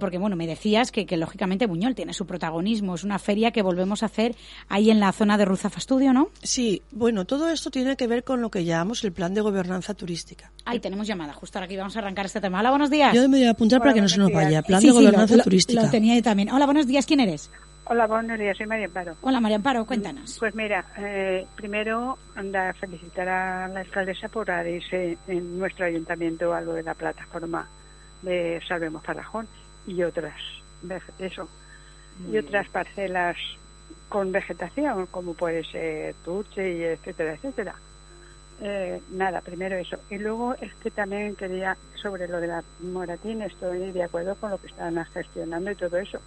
[0.00, 3.62] porque bueno, me decías que, que, lógicamente Buñol tiene su protagonismo, es una feria que
[3.62, 4.36] volvemos a hacer
[4.68, 6.30] ahí en la zona de Ruzafa Studio, ¿no?
[6.42, 9.94] Sí, bueno, todo esto tiene que ver con lo que llamamos el plan de gobernanza
[9.94, 10.50] turística.
[10.64, 12.60] Ahí tenemos llamada, justo ahora aquí vamos a arrancar este tema.
[12.60, 13.14] Hola, buenos días.
[13.14, 14.62] Yo me voy a apuntar para que no se nos vaya.
[14.62, 15.82] Plan de gobernanza turística.
[15.82, 16.50] Lo, tenía también.
[16.50, 17.06] Hola, buenos días.
[17.06, 17.50] ¿Quién eres?
[17.90, 18.54] Hola, buenos días.
[18.54, 19.16] Soy María Amparo.
[19.22, 19.86] Hola, María Amparo.
[19.86, 20.36] Cuéntanos.
[20.38, 26.52] Pues mira, eh, primero anda a felicitar a la alcaldesa por haberse en nuestro ayuntamiento
[26.52, 27.66] algo de la plataforma
[28.20, 29.48] de Salvemos Parajón
[29.86, 30.34] y otras,
[31.18, 31.48] eso,
[32.30, 33.38] y otras parcelas
[34.10, 37.74] con vegetación, como puede ser Tuche y etcétera, etcétera.
[38.60, 39.96] Eh, nada, primero eso.
[40.10, 44.50] Y luego es que también quería, sobre lo de la Moratín, estoy de acuerdo con
[44.50, 46.20] lo que están gestionando y todo eso.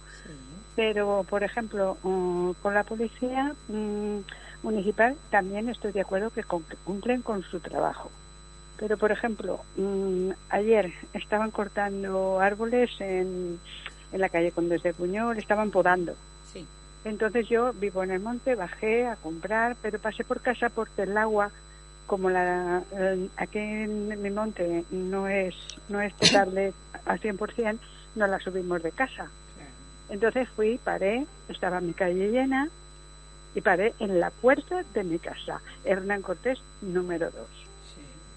[0.74, 4.18] Pero, por ejemplo, mm, con la policía mm,
[4.62, 8.10] municipal también estoy de acuerdo que cumplen con su trabajo.
[8.78, 13.60] Pero, por ejemplo, mm, ayer estaban cortando árboles en,
[14.12, 16.14] en la calle Condes de Puñol, estaban podando.
[17.04, 21.16] Entonces yo vivo en el monte, bajé a comprar, pero pasé por casa porque el
[21.16, 21.50] agua
[22.06, 25.54] como la eh, aquí en mi monte no es
[25.88, 26.72] no es potable
[27.06, 27.78] al 100%,
[28.16, 29.30] no la subimos de casa.
[30.12, 32.68] Entonces fui, paré, estaba mi calle llena
[33.54, 37.46] y paré en la puerta de mi casa, Hernán Cortés número 2.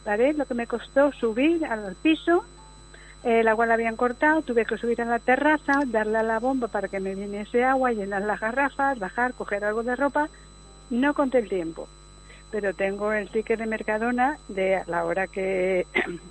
[0.05, 2.45] Paré, lo que me costó subir al piso,
[3.23, 6.69] el agua la habían cortado, tuve que subir a la terraza, darle a la bomba
[6.69, 10.29] para que me viniese agua, llenar las garrafas, bajar, coger algo de ropa,
[10.89, 11.89] no conté el tiempo
[12.51, 15.85] pero tengo el ticket de Mercadona de la hora que,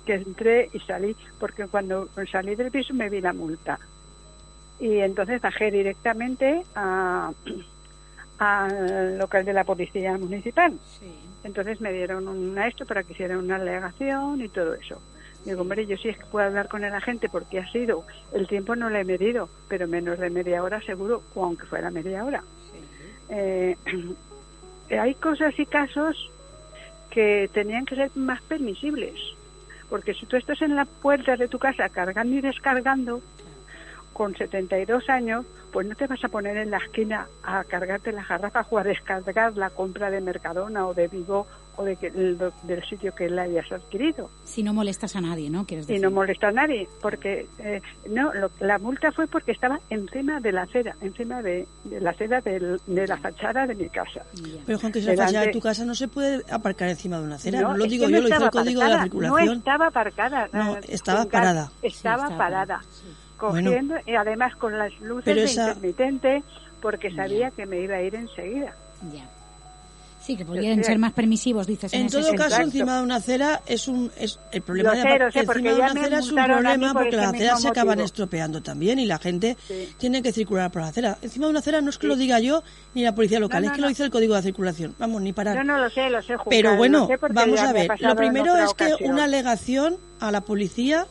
[0.07, 3.77] entré y salí, porque cuando salí del piso me vi la multa.
[4.79, 7.33] Y entonces bajé directamente al
[9.17, 10.77] local de la policía municipal.
[11.43, 14.99] Entonces me dieron un esto para que hiciera una alegación y todo eso.
[15.45, 18.47] Digo, hombre, yo sí es que puedo hablar con el agente porque ha sido, el
[18.47, 22.43] tiempo no le he medido, pero menos de media hora seguro, aunque fuera media hora.
[23.29, 23.77] Eh,
[24.89, 26.31] hay cosas y casos
[27.11, 29.19] que tenían que ser más permisibles.
[29.87, 33.21] Porque si tú estás en la puerta de tu casa cargando y descargando,
[34.15, 38.23] con 72 años, pues no te vas a poner en la esquina a cargarte la
[38.23, 42.83] garrafa o a descargar la compra de Mercadona o de Vigo o de que, del
[42.89, 44.29] sitio que la hayas adquirido.
[44.45, 45.65] Si no molestas a nadie, ¿no?
[45.67, 50.53] Si no molesta a nadie, porque eh, no, la multa fue porque estaba encima de
[50.53, 51.67] la acera, encima de,
[51.99, 54.21] la acera de la fachada de mi casa.
[54.65, 57.25] Pero Juan, que si la fachada de tu casa no se puede aparcar encima de
[57.25, 59.45] una acera, no, lo digo yo, lo dice el código de la circulación.
[59.45, 60.47] No estaba aparcada.
[60.53, 61.69] No, estaba parada.
[61.81, 62.81] Estaba, parada.
[63.37, 66.43] Cogiendo, y además con las luces de intermitente,
[66.81, 68.73] porque sabía que me iba a ir enseguida.
[69.13, 69.27] Ya.
[70.25, 71.93] Sí, que podrían ser más permisivos, dices.
[71.93, 75.53] En, en todo caso, encima de una acera es un es el problema de, encima
[75.53, 79.19] de una acera es un problema porque las aceras se acaban estropeando también y la
[79.19, 79.55] gente
[79.99, 81.19] tiene que circular por la acera.
[81.21, 82.63] Encima de una acera no es que lo diga yo
[82.95, 84.95] ni la policía local, es que lo dice el código de circulación.
[84.97, 85.57] Vamos, ni parar.
[85.57, 86.35] Yo no lo sé, lo sé.
[86.49, 87.91] Pero bueno, vamos a ver.
[87.99, 91.05] Lo primero es que una alegación a la policía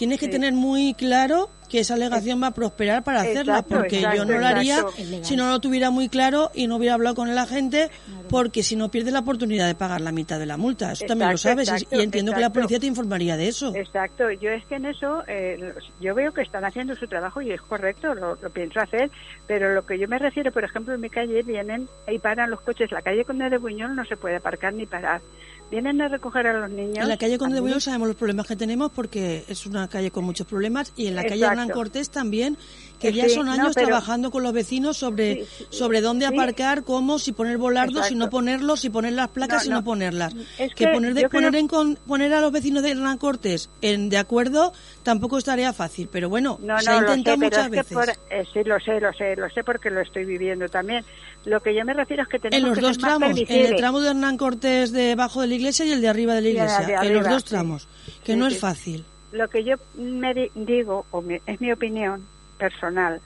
[0.00, 4.24] tienes que tener muy claro que esa alegación va a prosperar para hacerla, porque yo
[4.24, 4.86] no lo haría
[5.20, 7.90] si no lo tuviera muy claro y no hubiera hablado con el agente,
[8.30, 10.92] porque si no pierdes la oportunidad de pagar la mitad de la multa.
[10.92, 13.74] Eso también lo sabes y, entiendo que la policía te informaría de eso.
[13.76, 17.50] Exacto, yo es que en eso, eh, yo veo que están haciendo su trabajo y
[17.50, 19.10] es correcto, lo, pienso hacer,
[19.46, 22.62] pero lo que yo me refiero, por ejemplo, en mi calle vienen y paran los
[22.62, 25.20] coches, la calle Conde de Buñol no se puede aparcar ni parar
[25.70, 26.98] vienen a recoger a los niños.
[26.98, 30.24] En la calle Conde de sabemos los problemas que tenemos porque es una calle con
[30.24, 32.56] muchos problemas y en la calle Hernán Cortés también,
[33.00, 37.58] que ya son años trabajando con los vecinos sobre, sobre dónde aparcar, cómo, si poner
[37.58, 40.34] volardos, si no ponerlos, si poner las placas, si no ponerlas.
[40.76, 44.72] que, poner, de, poner, en poner a los vecinos de Hernán Cortés en, de acuerdo
[45.02, 47.96] tampoco estaría fácil, pero bueno, se ha intentado muchas veces.
[48.30, 51.04] Eh, sí, lo sé, lo sé, lo sé porque lo estoy viviendo también.
[51.46, 53.76] Lo que yo me refiero es que tenemos en los que dos tramos, en el
[53.76, 57.00] tramo de Hernán Cortés debajo de la iglesia y el de arriba de la iglesia,
[57.02, 57.88] en los dos tramos,
[58.24, 59.04] que no es fácil.
[59.32, 62.26] Lo que yo me digo, o es mi opinión
[62.60, 63.20] personal,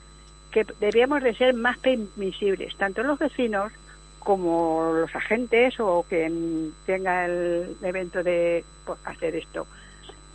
[0.51, 3.71] que debíamos de ser más permisibles, tanto los vecinos
[4.19, 8.63] como los agentes o quien tenga el evento de
[9.03, 9.67] hacer esto.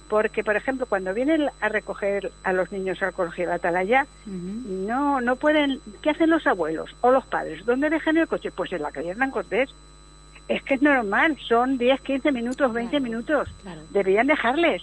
[0.08, 5.20] Porque por ejemplo cuando vienen a recoger a los niños al colegio de Atalaya no
[5.20, 8.82] no pueden qué hacen los abuelos o los padres dónde dejan el coche pues en
[8.82, 9.70] la calle Hernán Cortés.
[10.48, 13.48] Es que es normal son 10 15 minutos 20 minutos.
[13.90, 14.82] Deberían dejarles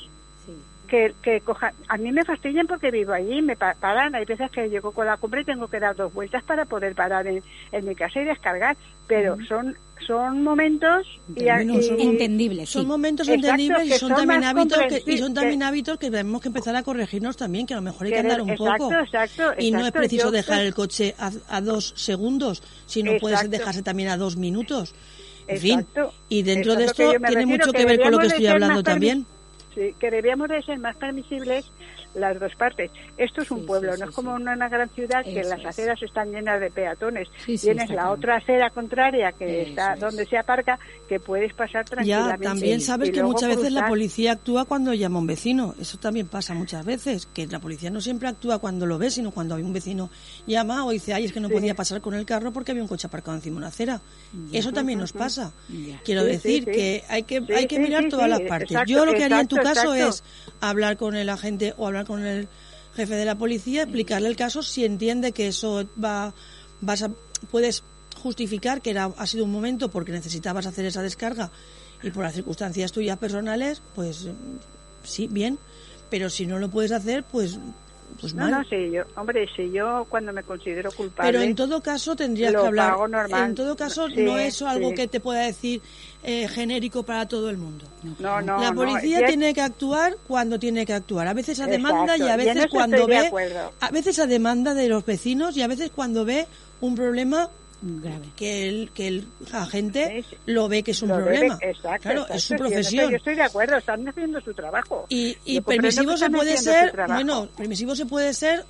[0.88, 1.74] que, que cojan.
[1.88, 4.16] A mí me fastidian porque vivo allí, me paran.
[4.16, 6.96] Hay veces que llego con la compra y tengo que dar dos vueltas para poder
[6.96, 7.44] parar en,
[7.84, 8.76] mi casa y descargar.
[9.08, 15.18] Pero son son momentos y, entendibles son momentos entendibles y son, también hábitos que, y
[15.18, 18.14] son también hábitos que tenemos que empezar a corregirnos también que a lo mejor hay
[18.14, 18.92] que andar un poco
[19.58, 24.18] y no es preciso dejar el coche a, dos segundos sino puede dejarse también a
[24.18, 24.94] dos minutos
[25.48, 25.88] en fin
[26.30, 29.26] y dentro de esto tiene mucho que ver con lo que estoy hablando también
[30.00, 31.66] que debíamos de ser más permisibles
[32.18, 32.92] las dos partes.
[33.18, 36.60] Esto es un pueblo, no es como una, gran ciudad que las aceras están llenas
[36.60, 37.28] de peatones.
[37.46, 42.44] Tienes la otra acera contraria que está donde se aparca que puedes pasar tranquilamente.
[42.44, 45.76] Ya, también sabes que muchas veces la policía actúa cuando llama a un vecino.
[45.80, 49.32] Eso también pasa muchas veces, que la policía no siempre actúa cuando lo ve, sino
[49.32, 50.10] cuando hay un vecino
[50.46, 52.90] llama o dice, ay, es que no podía pasar con el carro porque había un
[52.90, 54.02] coche aparcado encima de una acera.
[54.52, 55.54] Eso también nos pasa.
[56.04, 58.78] Quiero decir que hay que hay que mirar todas las partes.
[58.88, 60.24] Yo lo que haría en tu caso es
[60.60, 62.48] hablar con el agente o hablar con el
[62.96, 66.34] jefe de la policía, explicarle el caso si entiende que eso va,
[66.82, 67.12] vas a,
[67.52, 67.84] puedes
[68.22, 71.52] justificar que era, ha sido un momento porque necesitabas hacer esa descarga
[72.02, 74.30] y por las circunstancias tuyas personales, pues
[75.04, 75.60] sí, bien,
[76.10, 77.60] pero si no lo puedes hacer, pues
[78.20, 81.32] pues no, no, sí, yo, hombre, si yo cuando me considero culpable.
[81.32, 82.96] Pero en todo caso tendrías que hablar.
[83.30, 85.82] En todo caso, no es algo que te pueda decir
[86.24, 87.86] eh, genérico para todo el mundo.
[88.20, 88.60] No, no.
[88.60, 91.28] La policía tiene que actuar cuando tiene que actuar.
[91.28, 93.32] A veces a demanda y a veces cuando ve.
[93.80, 96.48] A veces a demanda de los vecinos y a veces cuando ve
[96.82, 97.50] un problema
[97.82, 98.28] grave.
[98.36, 101.60] Que el, que el agente lo ve que es un problema.
[102.02, 103.12] claro, es su profesión.
[103.12, 105.06] Yo estoy, de acuerdo, están haciendo su trabajo.
[105.10, 108.66] Y, y permisivo se puede ser, bueno, permisivo se puede ser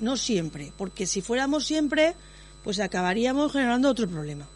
[0.00, 2.14] no siempre, porque si fuéramos siempre,
[2.62, 4.46] pues acabaríamos generando otro problema.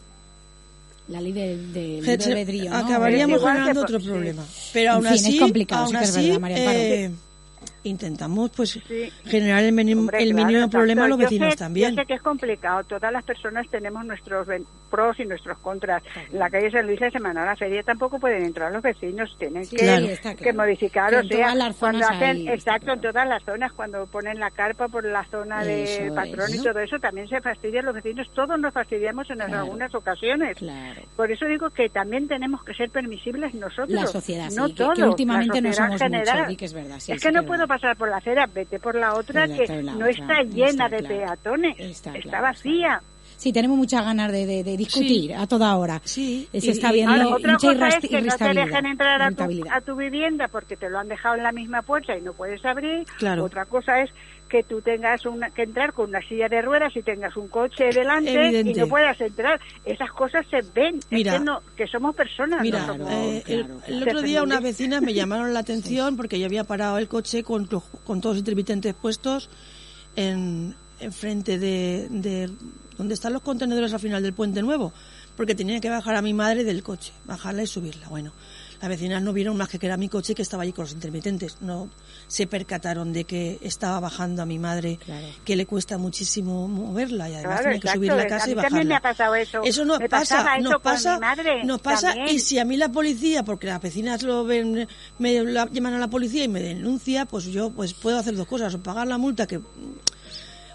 [1.09, 4.45] La ley del de, Acabaríamos generando otro problema.
[4.73, 7.11] Pero aún así, es complicado, aún así, eh,
[7.85, 8.81] intentamos pues
[9.25, 11.95] generar el mínimo, el mínimo problema a los vecinos también.
[11.95, 14.47] Yo sé que es complicado, todas las personas tenemos nuestros
[14.91, 16.03] pros y nuestros contras.
[16.31, 19.67] En la calle San Luis de Semana la feria tampoco pueden entrar los vecinos, tienen
[19.67, 24.51] que, que modificar, o sea, cuando hacen, exacto, en todas las zonas, cuando ponen la
[24.51, 28.59] carpa por la zona de patrón y todo eso, también se fastidian los vecinos, todos
[28.59, 30.59] nos fastidiamos en algunas ocasiones.
[31.17, 33.91] Por eso digo que también tenemos que ser permisibles nosotros.
[33.91, 36.99] La sociedad, no todos, que, últimamente no somos mucho, que es verdad.
[37.07, 40.43] es que no puedo pasar por la acera, vete por la otra que no está
[40.43, 43.01] llena de peatones, está, vacía.
[43.39, 46.01] Sí, tenemos muchas ganas de, discutir a toda hora.
[46.05, 46.49] Sí.
[46.53, 50.77] Se está viendo otra cosa es que no te dejen entrar a tu, vivienda porque
[50.77, 53.05] te lo han dejado en la misma puerta y no puedes abrir.
[53.19, 53.45] Claro.
[53.45, 54.11] Otra cosa es
[54.53, 57.85] que tú tengas una, que entrar con una silla de ruedas y tengas un coche
[57.91, 59.59] delante y no puedas entrar.
[59.83, 61.01] Esas cosas se ven.
[61.09, 62.61] Mira, que, no, que somos personas.
[62.61, 66.99] Mira, eh, el, otro día unas vecinas me llamaron la atención porque yo había parado
[66.99, 69.49] el coche con, con todos los intermitentes puestos
[70.17, 72.51] en, en frente de, de
[72.99, 74.93] donde están los contenedores al final del puente nuevo,
[75.35, 78.07] porque tenía que bajar a mi madre del coche, bajarla y subirla.
[78.11, 78.35] Bueno,
[78.83, 80.93] las vecinas no vieron más que que era mi coche que estaba allí con los
[80.93, 81.59] intermitentes.
[81.61, 81.89] No
[82.27, 84.99] se percataron de que estaba bajando a mi madre,
[85.45, 88.83] que le cuesta muchísimo moverla y además tiene que subir la casa y bajarla.
[88.83, 89.63] Me ha pasado eso.
[89.63, 91.21] Eso nos pasa, nos pasa,
[91.63, 95.95] nos pasa y si a mí la policía, porque las vecinas lo ven, me llaman
[95.95, 99.07] a la policía y me denuncia, pues yo pues puedo hacer dos cosas, o pagar
[99.07, 99.61] la multa que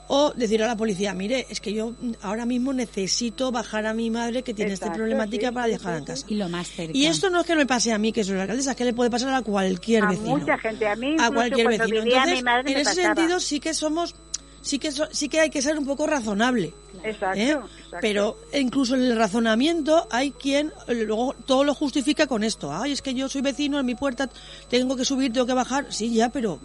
[0.07, 4.09] o decir a la policía, mire, es que yo ahora mismo necesito bajar a mi
[4.09, 6.25] madre que tiene esta problemática para dejarla en casa.
[6.29, 8.43] Y lo más Y esto no es que me pase a mí, que soy la
[8.43, 10.37] alcaldesa, es que le puede pasar a cualquier a vecino.
[10.37, 12.03] mucha gente, a mí A cualquier vecino.
[12.03, 14.15] Entonces, en ese sentido sí que somos
[14.67, 16.73] sí que sí que hay que ser un poco razonable.
[17.03, 17.57] Exacto, ¿eh?
[18.01, 22.73] Pero incluso en el razonamiento hay quien eh, luego todo lo justifica con esto.
[22.73, 24.29] Ay, es que yo soy vecino, en mi puerta
[24.69, 25.87] tengo que subir, tengo que bajar.
[25.89, 26.59] Sí, ya, pero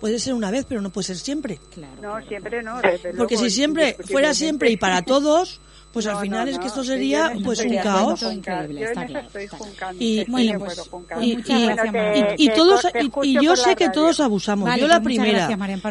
[0.00, 1.60] puede ser una vez, pero no puede ser siempre.
[2.00, 2.80] no, siempre no.
[3.16, 5.60] Porque si siempre fuera siempre y para todos,
[5.92, 8.24] pues al final es que esto sería pues un caos.
[9.98, 10.20] Y
[12.36, 12.86] y todos
[13.22, 14.70] y, yo sé que todos abusamos.
[14.78, 15.48] Yo la primera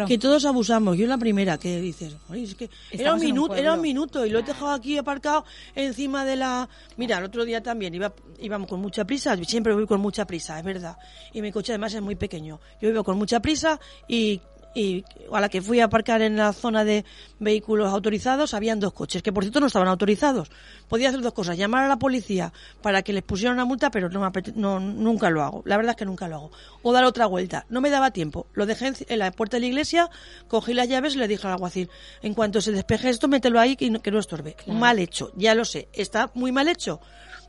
[0.07, 0.97] que todos abusamos.
[0.97, 4.39] Yo la primera que dices es que era un minuto era un minuto y lo
[4.39, 5.45] he dejado aquí aparcado
[5.75, 9.85] encima de la mira el otro día también iba íbamos con mucha prisa siempre voy
[9.85, 10.97] con mucha prisa es verdad.
[11.33, 12.59] Y mi coche además es muy pequeño.
[12.81, 14.41] Yo iba con mucha prisa y
[14.73, 17.03] y a la que fui a aparcar en la zona de
[17.39, 20.49] vehículos autorizados habían dos coches, que por cierto no estaban autorizados.
[20.87, 24.09] Podía hacer dos cosas, llamar a la policía para que les pusieran una multa, pero
[24.09, 25.63] no, no nunca lo hago.
[25.65, 26.51] La verdad es que nunca lo hago.
[26.81, 27.65] O dar otra vuelta.
[27.69, 28.47] No me daba tiempo.
[28.53, 30.09] Lo dejé en la puerta de la iglesia,
[30.47, 31.89] cogí las llaves y le dije al alguacil,
[32.21, 34.55] en cuanto se despeje esto, mételo ahí que no, que no estorbe.
[34.67, 35.89] Mal hecho, ya lo sé.
[35.93, 36.99] Está muy mal hecho.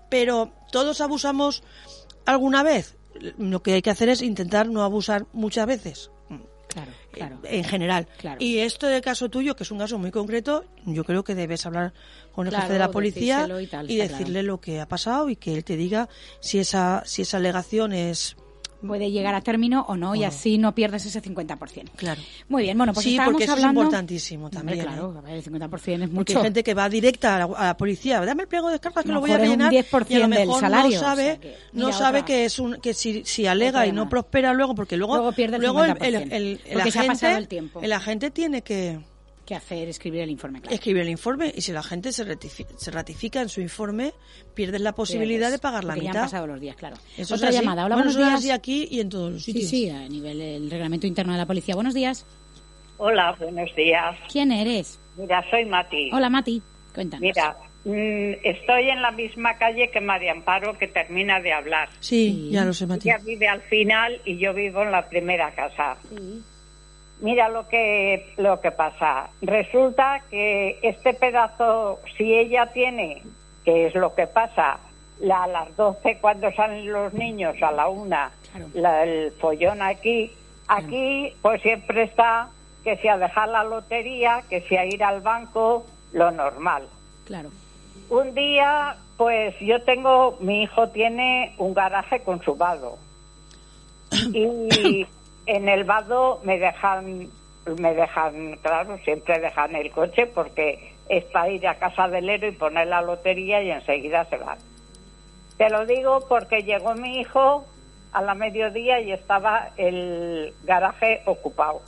[0.08, 1.62] Pero todos abusamos
[2.26, 2.96] alguna vez.
[3.38, 6.10] Lo que hay que hacer es intentar no abusar muchas veces.
[7.12, 7.56] Claro, claro.
[7.56, 8.06] En general.
[8.38, 11.66] Y esto del caso tuyo, que es un caso muy concreto, yo creo que debes
[11.66, 11.92] hablar
[12.32, 13.48] con el jefe de la policía
[13.86, 16.08] y, decirle lo que ha pasado y que él te diga
[16.40, 18.36] si esa, si esa alegación es
[18.86, 21.90] puede llegar a término o no, y así no pierdes ese 50%.
[21.96, 22.20] Claro.
[22.48, 23.80] Muy bien, bueno, pues sí, porque eso hablando...
[23.80, 24.80] es importantísimo también.
[24.80, 25.36] claro, ¿eh?
[25.36, 26.38] el 50% es mucho.
[26.38, 29.20] hay gente que va directa a la, policía, dame el pliego de descargas que lo
[29.20, 29.72] voy a rellenar.
[29.72, 32.58] Un 10% y a lo mejor del salario, no sabe, que, no sabe que es
[32.58, 35.84] un que si, si alega y no prospera luego, porque luego, luego pierde el luego
[35.84, 37.80] el, el, el, el agente, el, tiempo.
[37.82, 38.98] el agente tiene que
[39.50, 40.60] que hacer, escribir el informe.
[40.60, 40.72] Claro.
[40.72, 44.12] Escribir el informe y si la gente se ratifica, se ratifica en su informe,
[44.54, 46.12] pierdes la posibilidad de pagar la mitad.
[46.12, 46.94] Ya han pasado los días, claro.
[47.16, 47.84] Eso Otra llamada.
[47.84, 48.44] Hola, buenos días.
[48.44, 49.68] Y aquí y en todos los sitios.
[49.68, 51.74] Sí, sí, a nivel del reglamento interno de la policía.
[51.74, 52.24] Buenos días.
[52.98, 54.16] Hola, buenos días.
[54.30, 55.00] ¿Quién eres?
[55.16, 56.10] Mira, soy Mati.
[56.12, 56.62] Hola, Mati.
[56.94, 57.20] Cuéntanos.
[57.20, 61.88] Mira, mm, estoy en la misma calle que María Amparo, que termina de hablar.
[61.98, 63.08] Sí, ya lo sé, Mati.
[63.08, 65.96] Ella vive al final y yo vivo en la primera casa.
[66.08, 66.40] Sí.
[67.20, 69.30] Mira lo que, lo que pasa.
[69.42, 73.22] Resulta que este pedazo, si ella tiene,
[73.64, 74.78] que es lo que pasa,
[75.20, 78.32] la, a las 12 cuando salen los niños, a la una,
[78.74, 80.32] el follón aquí,
[80.66, 82.48] aquí pues siempre está
[82.82, 86.88] que si a dejar la lotería, que si a ir al banco, lo normal.
[87.26, 87.50] Claro.
[88.08, 92.98] Un día, pues yo tengo, mi hijo tiene un garaje con su vado.
[94.32, 95.06] Y
[95.50, 97.28] en el vado me dejan,
[97.78, 102.50] me dejan, claro, siempre dejan el coche porque es para ir a casa del héroe
[102.50, 104.58] y poner la lotería y enseguida se van.
[105.56, 107.66] Te lo digo porque llegó mi hijo
[108.12, 111.82] a la mediodía y estaba el garaje ocupado.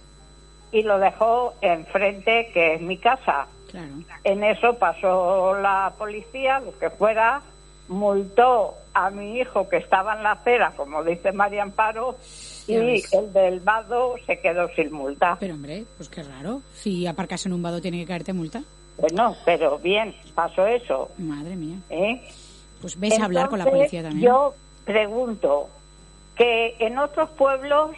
[0.73, 3.47] Y lo dejó enfrente, que es mi casa.
[4.25, 7.43] En eso pasó la policía, lo que fuera,
[7.89, 12.17] multó a mi hijo que estaba en la acera, como dice María Amparo,
[12.67, 15.37] y el del vado se quedó sin multa.
[15.41, 16.63] Pero hombre, pues qué raro.
[16.75, 18.63] Si aparcas en un vado tiene que caerte multa.
[18.99, 21.11] Bueno, pero bien, pasó eso.
[21.19, 21.77] Madre mía.
[21.91, 22.23] ¿Eh?
[22.81, 24.27] Pues ves a hablar con la policía también.
[24.27, 24.55] Yo
[24.85, 25.69] pregunto
[26.37, 27.91] que en otros pueblos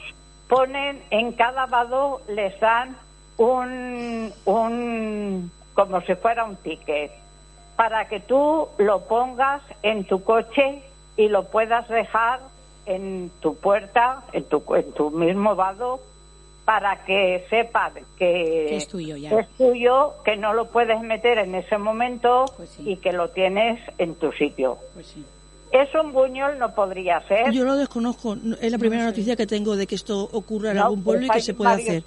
[0.48, 2.96] ponen en cada vado les dan
[3.36, 7.10] un un como si fuera un ticket
[7.76, 10.82] para que tú lo pongas en tu coche
[11.16, 12.40] y lo puedas dejar
[12.86, 16.00] en tu puerta, en tu, en tu mismo vado,
[16.64, 19.38] para que sepan que, es tuyo ya.
[19.38, 23.80] es tuyo, que no lo puedes meter en ese momento pues y que lo tienes
[23.98, 24.78] en tu sitio.
[24.94, 25.24] Pues sí.
[25.74, 27.50] ¿Eso un buñol no podría ser?
[27.50, 28.36] Yo lo desconozco.
[28.60, 31.40] Es la primera noticia que tengo de que esto ocurra en algún pueblo y que
[31.40, 32.04] se puede hacer.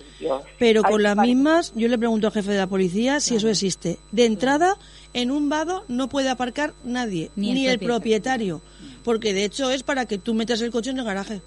[0.58, 4.00] Pero con las mismas, yo le pregunto al jefe de la policía si eso existe.
[4.14, 4.78] De entrada,
[5.14, 8.62] en un vado no puede aparcar nadie, ni, el, propietario.
[9.08, 11.42] Porque de hecho es para que tú metas el coche en el garaje.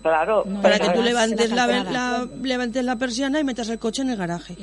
[0.00, 0.44] Claro.
[0.62, 4.56] para que tú levantes la, levantes la persiana y metas el coche en el garaje.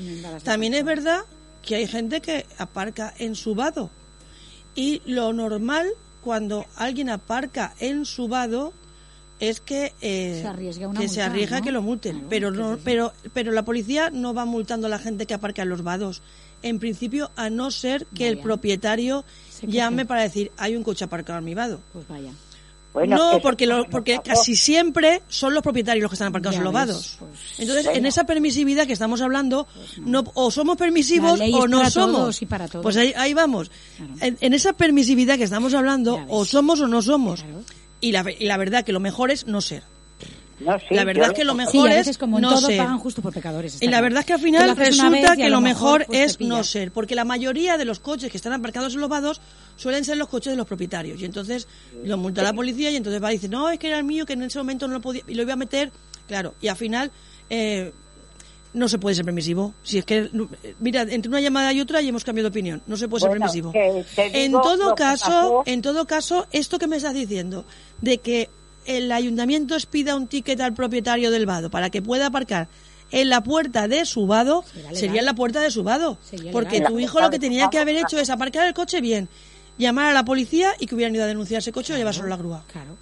[0.45, 1.25] También es verdad
[1.61, 3.89] que hay gente que aparca en su vado.
[4.75, 5.89] Y lo normal
[6.21, 8.71] cuando alguien aparca en su vado
[9.41, 13.65] es que, eh, se que se arriesga que lo multen, pero no, pero pero la
[13.65, 16.21] policía no va multando a la gente que aparca en los vados.
[16.63, 19.23] En principio, a no ser que el propietario
[19.61, 21.79] llame para decir hay un coche aparcado en mi vado.
[21.93, 22.31] Pues vaya
[23.05, 27.17] no, porque, porque casi siempre son los propietarios los que están aparcados en los vados.
[27.19, 30.23] Pues, Entonces, en esa permisividad que estamos hablando, pues no.
[30.33, 32.39] o somos permisivos o no somos.
[32.81, 33.69] Pues ahí, vamos.
[34.21, 37.45] En, esa permisividad que estamos hablando, o somos o no somos.
[37.99, 39.83] Y, la, y la verdad que lo mejor es no ser
[40.59, 42.77] la verdad es que lo mejor es como no ser.
[42.77, 43.81] pagan justo por pecadores.
[43.81, 46.91] Y la verdad es que al final resulta que lo mejor, pues, es no ser,
[46.91, 49.41] porque la mayoría de los coches que están aparcados en los vados
[49.75, 51.21] suelen ser los coches de los propietarios.
[51.21, 51.67] Y entonces
[52.03, 54.25] lo multa la policía y entonces va a decir, no, es que era el mío,
[54.25, 55.91] que en ese momento no lo podía, y lo iba a meter,
[56.27, 57.11] claro, y al final...
[57.49, 57.93] Eh,
[58.73, 59.73] no se puede ser permisivo.
[59.81, 60.29] Si es que,
[60.79, 62.83] mira, entre una llamada y otra y hemos cambiado de opinión.
[62.85, 63.73] No se puede ser permisivo.
[63.73, 67.65] en todo caso, en todo caso, esto que me estás diciendo,
[68.01, 68.49] de que
[68.87, 72.67] el ayuntamiento pida un ticket al propietario del vado para que pueda aparcar
[73.11, 74.63] en la puerta de su vado,
[74.93, 76.17] sería en la puerta de su vado.
[76.51, 79.29] Porque tu hijo lo que tenía que haber hecho es aparcar el coche bien,
[79.77, 82.29] llamar a la policía y que hubieran ido a denunciar ese coche o llevárselo a
[82.29, 82.63] la grúa.
[82.71, 82.97] Claro.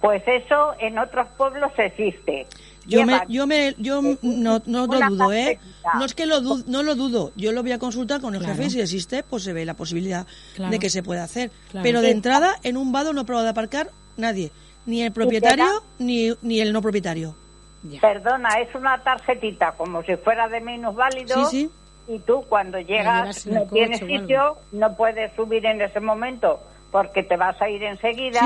[0.00, 2.46] Pues eso en otros pueblos existe.
[2.86, 5.58] Yo me, yo me, yo no, no lo dudo, ¿eh?
[5.94, 7.32] No es que lo no lo dudo.
[7.36, 9.74] Yo lo voy a consultar con el jefe y si existe, pues se ve la
[9.74, 10.26] posibilidad
[10.58, 11.50] de que se pueda hacer.
[11.82, 14.52] Pero de entrada, en un vado no he probado de aparcar nadie.
[14.86, 17.34] Ni el propietario ni, ni el no propietario.
[18.00, 21.48] Perdona, es una tarjetita como si fuera de menos válido.
[21.50, 21.70] Sí,
[22.08, 26.60] Y tú cuando llegas no tienes sitio, no puedes subir en ese momento
[26.90, 28.40] porque te vas a ir enseguida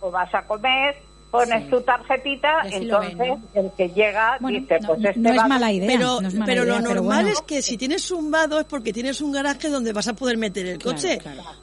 [0.00, 0.96] o vas a comer
[1.30, 5.88] pones tu tarjetita, entonces el que llega dice, pues este no es mala idea.
[5.88, 9.68] Pero, pero lo normal es que si tienes un vado es porque tienes un garaje
[9.68, 11.18] donde vas a poder meter el coche.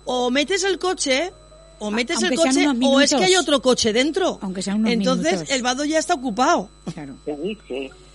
[0.05, 1.34] O metes el coche
[1.80, 4.39] o metes el coche o es que hay otro coche dentro.
[4.41, 6.69] Aunque sea unos Entonces el vado ya está ocupado.
[6.93, 7.15] Claro.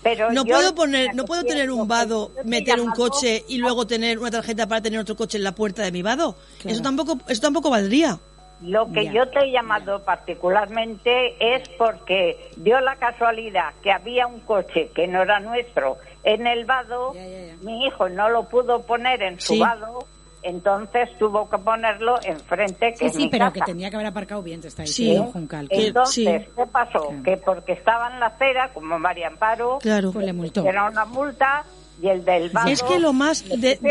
[0.03, 4.19] Pero no puedo poner, no puedo tener un vado, meter un coche y luego tener
[4.19, 6.37] una tarjeta para tener otro coche en la puerta de mi vado.
[6.65, 8.19] Eso tampoco, eso tampoco valdría.
[8.63, 14.41] Lo que yo te he llamado particularmente es porque dio la casualidad que había un
[14.41, 17.15] coche que no era nuestro en el vado,
[17.63, 20.07] mi hijo no lo pudo poner en su vado
[20.43, 24.61] entonces tuvo que ponerlo enfrente que sí, sí pero que tenía que haber aparcado bien
[24.61, 25.32] te está diciendo sí.
[25.32, 30.12] Juncal entonces qué pasó que porque estaba en la acera como María Amparo claro.
[30.12, 30.64] pues le multó.
[30.66, 31.64] era una multa
[32.03, 33.45] y el del vado, es que lo más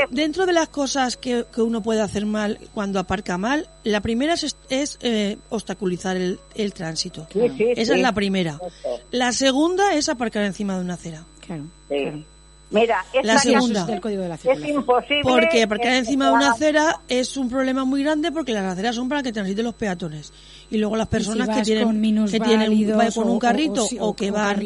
[0.09, 4.57] dentro de las cosas que, uno puede hacer mal cuando aparca mal la primera es,
[4.69, 7.27] es eh, obstaculizar el, el tránsito.
[7.35, 8.59] Esa es la primera.
[9.11, 11.23] La segunda es aparcar encima de una acera.
[11.45, 11.65] Claro,
[12.72, 15.22] Mira, la segunda es imposible.
[15.24, 19.09] Porque aparcar encima de una acera es un problema muy grande porque las aceras son
[19.09, 20.32] para que transiten los peatones.
[20.70, 24.61] Y luego las personas que tienen que tienen un, con un carrito o, que van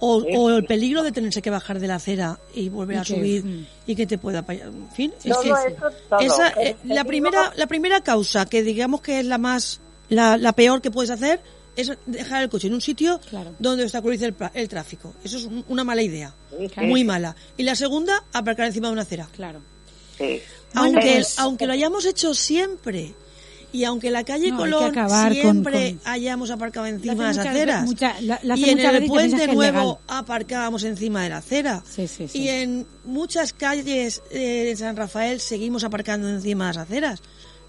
[0.00, 3.66] o, el peligro de tenerse que bajar de la acera y volver a subir mm.
[3.86, 5.36] y que te pueda en fin, es
[6.20, 10.52] esa, eh, la primera la primera causa que digamos que es la más la, la
[10.52, 11.40] peor que puedes hacer
[11.76, 13.20] es dejar el coche en un sitio
[13.58, 15.14] donde obstaculice el, el, tráfico.
[15.22, 16.34] Eso es una mala idea,
[16.78, 17.36] muy mala.
[17.56, 19.28] Y la segunda, aparcar encima de una acera.
[19.32, 19.60] Claro.
[20.74, 23.14] Aunque, pues- aunque lo hayamos hecho siempre
[23.72, 24.94] y aunque la calle Colón
[25.32, 27.90] siempre hayamos aparcado encima de las aceras
[28.56, 31.82] y en el puente nuevo aparcábamos encima de la acera
[32.32, 37.22] y en muchas calles de San Rafael seguimos aparcando encima de las aceras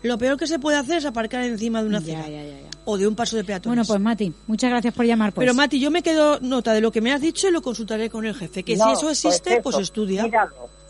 [0.04, 2.26] lo peor que se puede hacer es aparcar encima de una acera
[2.86, 3.76] o de un paso de peatones.
[3.76, 5.34] Bueno, pues Mati, muchas gracias por llamar.
[5.34, 5.44] Pues.
[5.44, 8.10] Pero Mati, yo me quedo nota de lo que me has dicho y lo consultaré
[8.10, 8.64] con el jefe.
[8.64, 10.26] Que si eso pues existe, pues, estudia.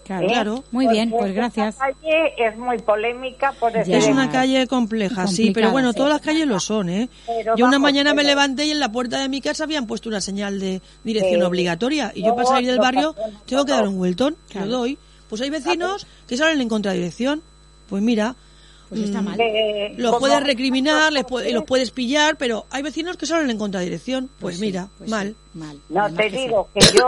[0.08, 0.64] Claro, claro.
[0.72, 1.76] Muy bien, pues gracias.
[1.80, 6.22] La calle es muy polémica por Es una calle compleja, sí, pero bueno, todas las
[6.22, 7.10] calles lo son, ¿eh?
[7.58, 10.22] yo una mañana me levanté y en la puerta de mi casa habían puesto una
[10.22, 14.38] señal de dirección obligatoria y yo para salir del barrio tengo que dar un vueltón,
[14.50, 14.98] que lo doy.
[15.30, 17.42] Pues hay vecinos que salen en contradirección.
[17.90, 18.36] Pues mira,
[18.90, 19.38] Pues está mal.
[19.98, 24.28] los puedes recriminar, les los puedes pillar, pero hay vecinos que salen en contradirección.
[24.28, 25.36] Pues, pues mira, pues mal.
[25.54, 25.80] mal.
[25.90, 27.06] No te digo que yo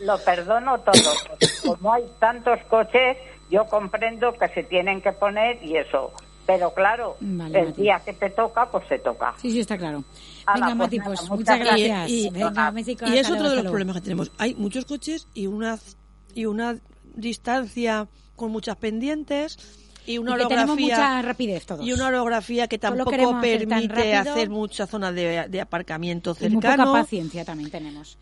[0.00, 1.12] lo perdono todo.
[1.64, 3.16] Como hay tantos coches,
[3.50, 6.12] yo comprendo que se tienen que poner y eso.
[6.46, 9.34] Pero claro, el día que te toca, pues se toca.
[9.38, 10.04] Sí, sí, está claro.
[10.54, 12.08] Venga, pues Mati, pues muchas gracias.
[12.08, 14.30] Y, y es otro de los problemas que tenemos.
[14.38, 15.76] Hay muchos coches y una,
[16.34, 16.78] y una
[17.14, 18.06] distancia
[18.36, 24.86] con muchas pendientes y una orografía rapidez y una orografía que tampoco permite hacer, mucha
[24.86, 26.84] zona de, aparcamiento cercano.
[26.84, 28.18] muy poca paciencia también tenemos.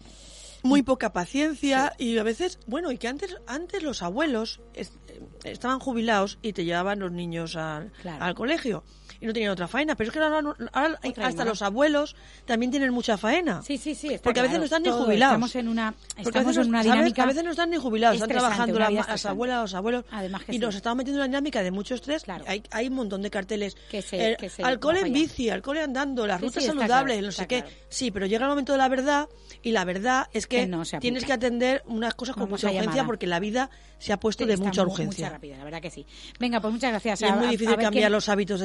[0.63, 4.61] Muy poca paciencia y a veces, bueno, y que antes antes los abuelos
[5.45, 8.83] estaban jubilados y te llevaban los niños al, al colegio
[9.21, 9.95] y no tenían otra faena.
[9.95, 13.63] Pero es que ahora, hasta los abuelos también tienen mucha faena.
[13.63, 14.19] Sí, sí, sí.
[14.23, 15.35] porque a veces no están ni jubilados.
[15.35, 17.23] Estamos en una, estamos en una dinámica.
[17.23, 20.05] A veces no están ni jubilados, están trabajando las, abuelas, los abuelos.
[20.49, 22.25] y nos estamos metiendo en una dinámica de mucho estrés.
[22.47, 23.77] Hay, hay un montón de carteles.
[23.91, 27.65] Que se, alcohol en bici, alcohol andando, las rutas saludables, no sé qué.
[27.89, 29.29] Sí, pero llega el momento de la verdad
[29.63, 33.41] y la verdad es que, tienes que atender unas cosas con mucha urgencia porque la
[33.41, 35.27] vida se ha puesto de mucha urgencia.
[35.27, 36.07] Mucha rápida, la verdad que sí.
[36.39, 37.23] Venga, pues muchas gracias.
[37.23, 38.61] es muy difícil cambiar los hábitos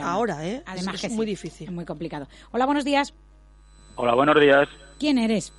[0.00, 0.62] ahora, ¿eh?
[0.66, 1.68] Además es, muy difícil.
[1.68, 2.26] Es muy complicado.
[2.50, 3.14] Hola, buenos días.
[3.96, 4.68] Hola, buenos días.
[4.98, 5.52] ¿Quién eres?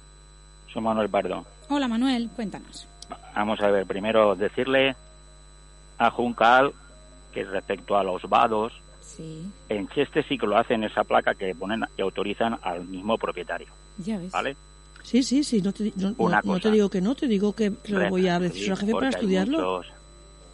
[0.72, 1.46] Soy Manuel Pardo.
[1.70, 2.88] Hola, Manuel, cuéntanos.
[3.36, 4.96] Vamos a ver, primero decirle
[5.98, 6.74] a Juncal
[7.32, 9.52] que respecto a los vados, sí.
[9.70, 13.68] en Cheste sí que lo hacen esa placa que ponen y autorizan al mismo propietario.
[13.98, 14.32] Ya ves.
[14.32, 14.56] ¿Vale?
[15.04, 18.40] Sí, sí, sí, no te, te digo que no, te digo que lo voy a
[18.40, 19.82] decir al jefe para estudiarlo.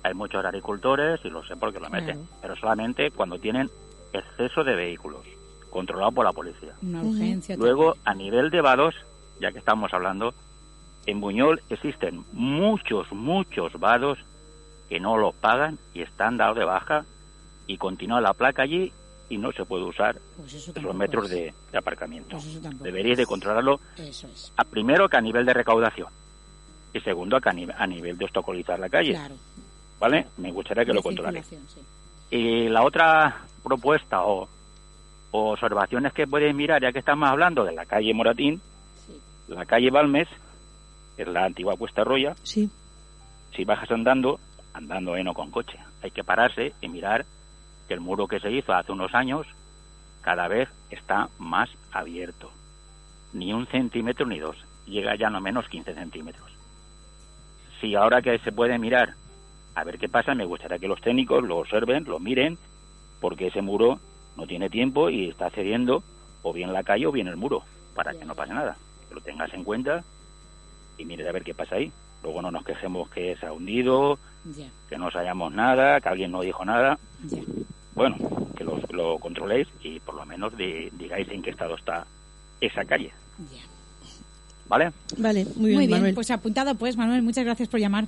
[0.04, 3.70] Hay muchos, agricultores y lo sé porque lo meten, pero solamente cuando tienen
[4.14, 5.26] exceso de vehículos,
[5.70, 6.74] controlado por la policía.
[6.82, 7.58] Una urgencia.
[7.58, 8.96] Luego, a nivel de vados,
[9.40, 10.34] ya que estamos hablando,
[11.06, 14.20] en Buñol existen muchos, muchos vados
[14.88, 17.06] que no lo pagan y están dados de baja
[17.68, 18.92] y continúa la placa allí
[19.30, 22.38] y no se puede usar pues los metros de, aparcamiento.
[22.38, 23.80] Pues Deberíais de controlarlo
[24.58, 26.10] a primero que a nivel de recaudación
[26.94, 29.18] y segundo que a, nivel, de obstaculizar la calle.
[30.00, 30.28] ¿Vale?
[30.38, 31.52] Me gustaría que lo controlarais.
[32.32, 34.48] Y la otra propuesta o,
[35.32, 38.62] observaciones que podéis mirar, ya que estamos hablando de la calle Moratín,
[39.48, 40.28] la calle Balmes,
[41.18, 42.36] es la antigua Cuesta Roya.
[42.44, 42.70] Sí.
[43.56, 44.40] Si bajas andando,
[44.74, 47.26] andando eh, no con coche, hay que pararse y mirar
[47.88, 49.46] que el muro que se hizo hace unos años
[50.22, 52.52] cada vez está más abierto.
[53.34, 54.58] Ni un centímetro ni dos.
[54.86, 56.52] Llega ya no menos 15 centímetros.
[57.80, 59.14] Si ahora que se puede mirar
[59.80, 62.58] a ver qué pasa, me gustaría que los técnicos lo observen, lo miren,
[63.20, 64.00] porque ese muro
[64.38, 66.04] no tiene tiempo y está cediendo
[66.42, 67.64] o bien la calle o bien el muro,
[67.96, 68.78] para que no pase nada.
[69.08, 70.04] Que lo tengas en cuenta
[70.98, 71.92] y mires a ver qué pasa ahí.
[72.24, 74.20] Luego no nos quejemos que se ha hundido,
[74.90, 77.00] que no sabíamos nada, que alguien no dijo nada
[78.00, 78.16] bueno,
[78.56, 82.06] que lo, controléis y por lo menos digáis en qué estado está
[82.62, 83.12] esa calle.
[84.70, 84.92] ¿Vale?
[85.18, 86.14] Vale, muy bien, Manuel.
[86.14, 88.06] Pues apuntado pues, Manuel, muchas gracias por llamar.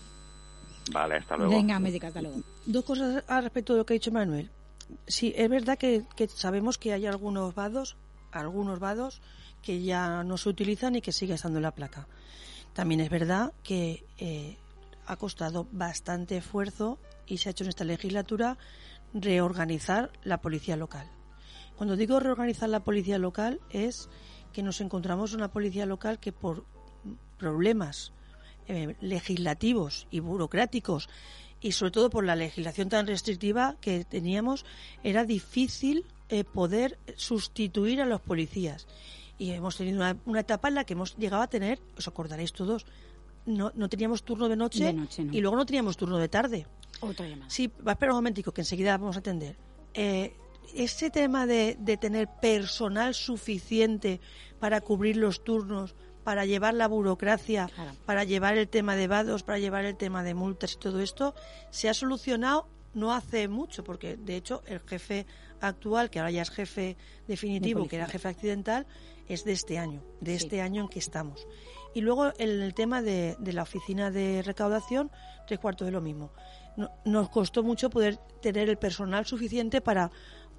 [0.90, 1.52] Vale, hasta luego.
[1.52, 2.42] Venga, médica, hasta luego.
[2.66, 4.50] Dos cosas al respecto de lo que ha dicho Manuel.
[5.08, 7.98] Sí, es verdad que, sabemos que hay algunos vados,
[8.32, 9.22] algunos vados
[9.62, 12.08] que ya no se utilizan y que sigue estando en la placa.
[12.74, 14.58] También es verdad que eh,
[15.06, 18.58] ha costado bastante esfuerzo y se ha hecho en esta legislatura
[19.14, 21.08] reorganizar la policía local.
[21.78, 24.10] Cuando digo reorganizar la policía local es
[24.54, 26.66] que nos encontramos una policía local que por
[27.38, 28.14] problemas
[28.68, 31.10] eh, legislativos y burocráticos
[31.60, 34.66] y sobre todo por la legislación tan restrictiva que teníamos
[35.04, 38.88] era difícil eh, poder sustituir a los policías.
[39.38, 42.86] Y hemos tenido una, etapa en la que hemos llegado a tener os acordaréis todos
[43.46, 44.96] no, no teníamos turno de noche,
[45.32, 46.68] y luego no teníamos turno de tarde.
[47.48, 49.58] Sí, va a esperar un momentico que enseguida vamos a atender.
[49.94, 50.36] Eh,
[50.76, 54.22] ese tema de, tener personal suficiente
[54.60, 57.70] para cubrir los turnos, para llevar la burocracia,
[58.06, 61.34] para llevar el tema de vados, para llevar el tema de multas y todo esto,
[61.70, 65.26] se ha solucionado no hace mucho, porque de hecho el jefe
[65.62, 66.98] actual, que ahora ya es jefe
[67.28, 68.86] definitivo, que era jefe accidental,
[69.28, 71.48] es de este año, de este año en que estamos.
[71.94, 75.12] Y luego el, el tema de, de, la oficina de recaudación,
[75.48, 76.32] tres cuartos de lo mismo.
[77.06, 80.10] Nos costó mucho poder tener el personal suficiente para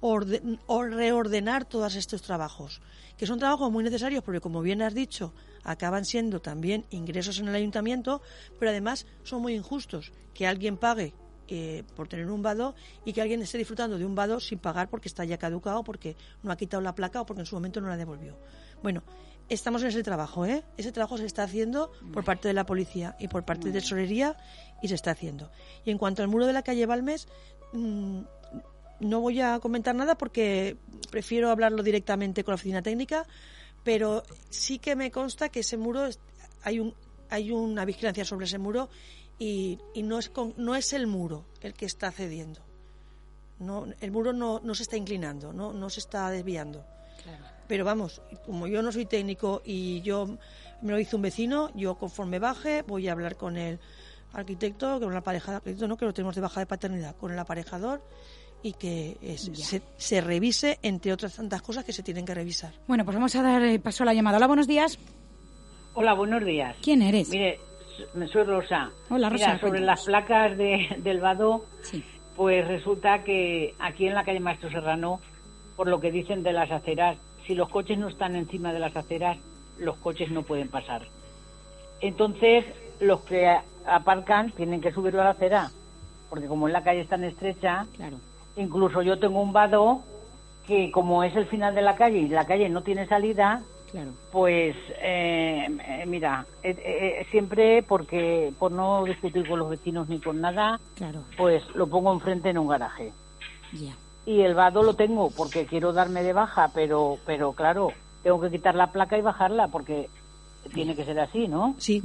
[0.03, 2.81] reordenar todos estos trabajos,
[3.17, 5.33] que son trabajos muy necesarios porque, como bien has dicho,
[5.63, 8.21] acaban siendo también ingresos en el ayuntamiento,
[8.59, 11.13] pero además son muy injustos que alguien pague
[11.47, 12.75] eh, por tener un vado
[13.05, 16.15] y que alguien esté disfrutando de un vado sin pagar porque está ya caducado, porque
[16.41, 18.37] no ha quitado la placa o porque en su momento no la devolvió.
[18.81, 19.03] Bueno,
[19.49, 20.63] estamos en ese trabajo, ¿eh?
[20.77, 24.35] Ese trabajo se está haciendo por parte de la policía y por parte de tesorería
[24.81, 25.51] y se está haciendo.
[25.85, 27.27] Y en cuanto al muro de la calle Balmes,
[27.73, 28.21] mm,
[28.99, 30.77] no voy a comentar nada porque
[31.11, 33.25] prefiero hablarlo directamente con la oficina técnica,
[33.83, 36.07] pero sí que me consta que ese muro
[36.63, 36.93] hay un
[37.29, 38.89] hay una vigilancia sobre ese muro
[39.39, 42.61] y, y no es no es el muro el que está cediendo.
[43.59, 46.85] No, el muro no, no se está inclinando, no, no se está desviando.
[47.67, 50.37] Pero vamos, como yo no soy técnico y yo
[50.81, 53.79] me lo hizo un vecino, yo conforme baje voy a hablar con el
[54.33, 57.39] arquitecto, con la pareja arquitecto, no que lo tenemos de baja de paternidad, con el
[57.39, 58.01] aparejador
[58.63, 59.17] y que
[59.97, 62.71] se, revise, entre otras tantas cosas que se tienen que revisar.
[62.87, 64.37] Bueno, pues vamos a dar eh, paso a la llamada.
[64.37, 64.97] Hola, buenos días.
[65.93, 66.77] Hola, buenos días.
[66.81, 67.29] ¿Quién eres?
[67.29, 67.59] Mire,
[68.31, 68.89] soy Rosa.
[69.09, 69.47] Hola, Rosa.
[69.47, 71.65] Mira, sobre las placas de, del vado,
[72.37, 75.19] pues resulta que aquí en la calle Maestro Serrano,
[75.75, 78.95] por lo que dicen de las aceras, si los coches no están encima de las
[78.95, 79.37] aceras,
[79.77, 81.01] los coches no pueden pasar.
[81.99, 82.63] Entonces,
[83.01, 83.53] los que
[83.85, 85.69] aparcan tienen que subirlo a la acera,
[86.29, 88.19] porque como en la calle es tan estrecha, claro
[88.55, 90.01] Incluso yo tengo un vado
[90.67, 94.11] que como es el final de la calle y la calle no tiene salida, claro.
[94.31, 100.39] pues eh, eh, mira, eh, siempre porque por no discutir con los vecinos ni con
[100.39, 101.23] nada, claro.
[101.37, 103.11] pues lo pongo enfrente en un garaje.
[103.73, 103.95] Ya.
[104.25, 107.91] Y el vado lo tengo porque quiero darme de baja, pero pero claro,
[108.23, 110.09] tengo que quitar la placa y bajarla porque
[110.73, 111.75] tiene que ser así, ¿no?
[111.77, 112.01] Sí.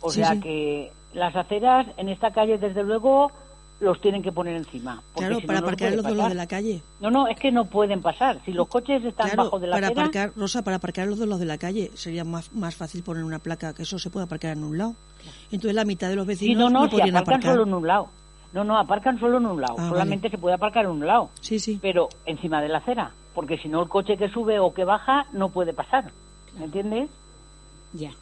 [0.00, 3.32] O sea que las aceras en esta calle, desde luego,
[3.80, 5.02] los tienen que poner encima.
[5.14, 6.82] Claro, para aparcar los dos de la calle.
[7.00, 8.40] No, no, es que no pueden pasar.
[8.44, 10.02] Si los coches están bajo de la para acera...
[10.02, 13.38] aparcar, Rosa, para aparcar los dos de la calle sería más, más fácil poner una
[13.38, 14.94] placa que eso se puede aparcar en un lado.
[15.50, 18.08] Entonces la mitad de los vecinos no, no, no si aparcan solo en un lado.
[18.52, 19.74] No, no, aparcan solo en un lado.
[19.78, 21.30] Ah, Solamente se puede aparcar en un lado.
[21.40, 21.78] Sí, sí.
[21.82, 23.12] Pero encima de la acera.
[23.34, 26.10] Porque si no, el coche que sube o que baja no puede pasar.
[26.58, 27.10] ¿Me entiendes?
[27.92, 28.12] Ya.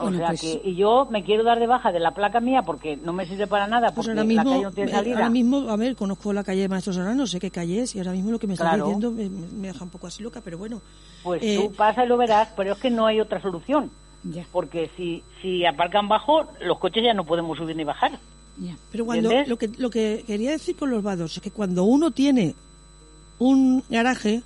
[0.00, 2.62] O sea pues que, y yo me quiero dar de baja de la placa mía
[2.62, 5.16] porque no me sirve para nada, pues porque ahora mismo, la calle no tiene salida.
[5.16, 7.98] Ahora mismo, a ver, conozco la calle de Maestro Serrano, sé qué calle es, y
[7.98, 10.80] ahora mismo lo que me está diciendo me, deja un poco así loca, pero bueno.
[11.22, 13.90] Pues eh, tú pasa y lo verás, pero es que no hay otra solución.
[14.22, 14.46] Ya.
[14.52, 18.18] Porque si, si aparcan bajo, los coches ya no podemos subir ni bajar.
[18.58, 18.76] Ya.
[18.92, 22.10] Pero cuando lo que, lo que quería decir con los vados es que cuando uno
[22.10, 22.54] tiene
[23.38, 24.42] un garaje,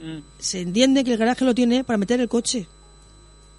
[0.00, 0.18] Mm.
[0.38, 2.66] se entiende que el garaje lo tiene para meter el coche.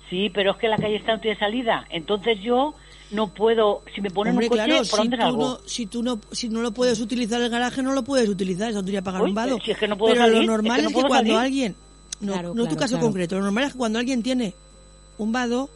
[0.10, 1.86] Sí, pero es que la calle está no tiene salida.
[1.90, 2.74] Entonces yo
[3.12, 5.40] no puedo, si me ponen Hombre, un coche, claro, ¿por si dónde tú, salgo?
[5.40, 8.70] no, si tú no si no lo puedes utilizar el garaje, no lo puedes utilizar,
[8.70, 9.58] eso tendría que pagar Uy, un vado.
[9.64, 11.34] si es que no puedo pero salir, lo es normal es que, cuando salir.
[11.36, 11.76] alguien,
[12.22, 13.06] no, Claro, no tu caso claro.
[13.08, 14.54] concreto, lo normal es que cuando alguien tiene
[15.18, 15.70] un vado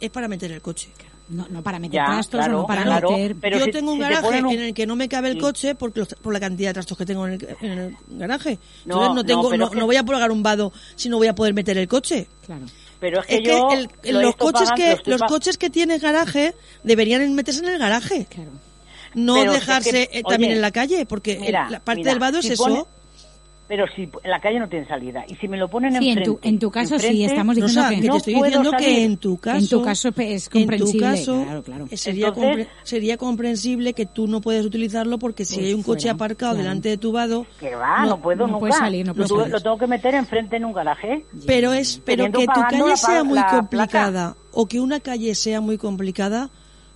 [0.00, 0.88] es para meter el coche.
[1.28, 3.36] No, no para meter Ya, trastos no para claro, meter...
[3.40, 5.28] pero Yo si- tengo un si te garaje un- en el que no me cabe
[5.28, 5.40] el Sí.
[5.40, 8.58] coche porque los- por la cantidad de trastos que tengo en el, en el garaje.
[8.84, 11.28] No, Entonces no tengo, no, que- no voy a pagar un vado si no voy
[11.28, 12.26] a poder meter el coche.
[12.44, 12.66] Claro.
[13.02, 15.58] Pero es que, Es que yo el- lo he los coches pagando, que los coches
[15.58, 18.26] que tienen garaje deberían meterse en el garaje.
[18.30, 18.52] Claro.
[19.14, 22.12] no Pero es dejarse que, eh, también en la calle, porque mira, la parte mira,
[22.12, 22.86] del vado es eso.
[23.72, 25.24] Pero si en la calle no tiene salida.
[25.26, 26.40] Y si me lo ponen Sí, en enfrente...
[26.42, 27.94] tu, en tu caso sí, enfrente, estamos diciendo Rosa, que...
[27.96, 28.86] que te no estoy puedo diciendo salir.
[28.86, 31.86] que en tu caso, En tu caso es comprensible, En tu caso claro, claro.
[31.94, 35.82] sería, Entonces- compre- sería comprensible que tú no puedes utilizarlo porque si Pues hay un
[35.82, 36.64] coche fuera, aparcado claro.
[36.64, 38.58] delante de tu vado, Que va, no, No, puedo no nunca.
[38.58, 39.52] puedes salir, no puedes lo, salir.
[39.54, 41.24] lo tengo que meter enfrente en un garaje.
[41.46, 45.62] pero es pero que tu calle la sea muy complicada o que una calle sea
[45.62, 46.50] muy complicada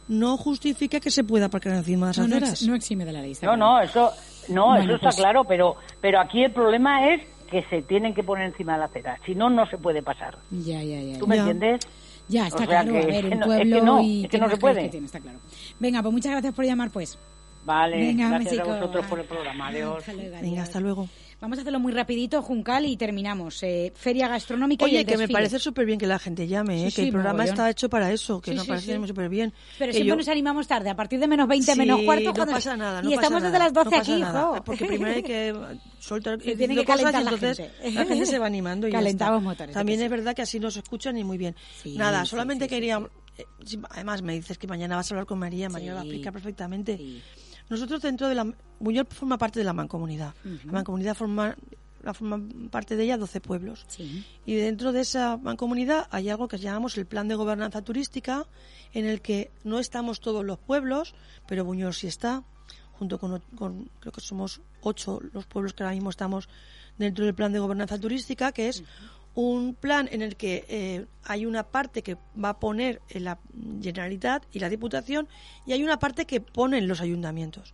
[0.09, 2.51] no justifica que se pueda aparcar encima de las No, no, aceras.
[2.61, 3.33] ex- no exime de la ley.
[3.43, 4.13] No, no, eso,
[4.49, 8.15] no, Bueno, eso está pues- claro, pero, pero aquí el problema es que se tienen
[8.15, 9.19] que poner encima de la acera.
[9.25, 10.37] Si no, no se puede pasar.
[10.51, 11.19] Ya, ya, ya.
[11.19, 11.43] ¿Tú me Ya.
[11.43, 11.87] entiendes?
[12.29, 12.93] Ya, está O sea claro.
[12.93, 14.61] que a ver, es que no- es que no, y es que no qué se
[14.61, 14.83] puede.
[14.83, 15.39] que tiene, está claro.
[15.79, 17.19] Venga, pues muchas gracias por llamar, pues.
[17.65, 19.69] Vale, Venga, gracias a vosotros por el programa.
[19.69, 19.99] Adiós.
[19.99, 20.59] Hasta luego, Venga, adiós.
[20.61, 21.09] hasta luego.
[21.39, 23.63] Vamos a hacerlo muy rapidito, Juncal, y terminamos.
[23.63, 26.79] Eh, feria gastronómica y Oye, el que me parece súper bien que la gente llame,
[26.79, 26.91] Sí, ¿eh?
[26.91, 27.53] sí, que el programa mogollón.
[27.55, 29.53] está hecho para eso, que Sí, nos parece súper bien.
[29.79, 32.25] Pero siempre yo- nos animamos tarde, a partir de menos 20, Sí, menos cuarto.
[32.25, 34.21] no cuando- pasa nada, no y pasa estamos nada, desde las 12 no pasa aquí,
[34.23, 34.65] hijo.
[34.65, 35.55] Porque primero hay que
[36.01, 37.93] soltar Se tiene que calentar cosas y la entonces gente.
[37.93, 41.19] la gente se va animando y Calentamos motores, También es verdad que así nos escuchan
[41.19, 41.55] y muy bien.
[41.85, 42.99] Nada, solamente quería...
[43.37, 43.45] eh,
[43.91, 46.09] además me dices que mañana vas a hablar con María, María lo va a Sí.
[46.09, 46.99] explicar perfectamente.
[47.69, 48.55] Nosotros dentro de la...
[48.79, 50.35] Buñol forma parte de la mancomunidad.
[50.67, 51.57] La mancomunidad forma,
[52.03, 53.87] la forman parte de ella 12 pueblos.
[53.89, 54.25] Sí.
[54.45, 58.47] Y dentro de esa mancomunidad hay algo que llamamos el plan de gobernanza turística,
[58.93, 61.15] en el que no estamos todos los pueblos,
[61.49, 62.45] pero Buñol sí está,
[62.93, 63.43] junto con-
[64.01, 66.49] creo que somos ocho los pueblos que ahora mismo estamos
[66.99, 68.85] dentro del plan de gobernanza turística, que es
[69.37, 73.39] un plan en el que eh, hay una parte que va a poner en la
[73.81, 75.29] Generalitat y la Diputación
[75.67, 77.73] y hay una parte que ponen los ayuntamientos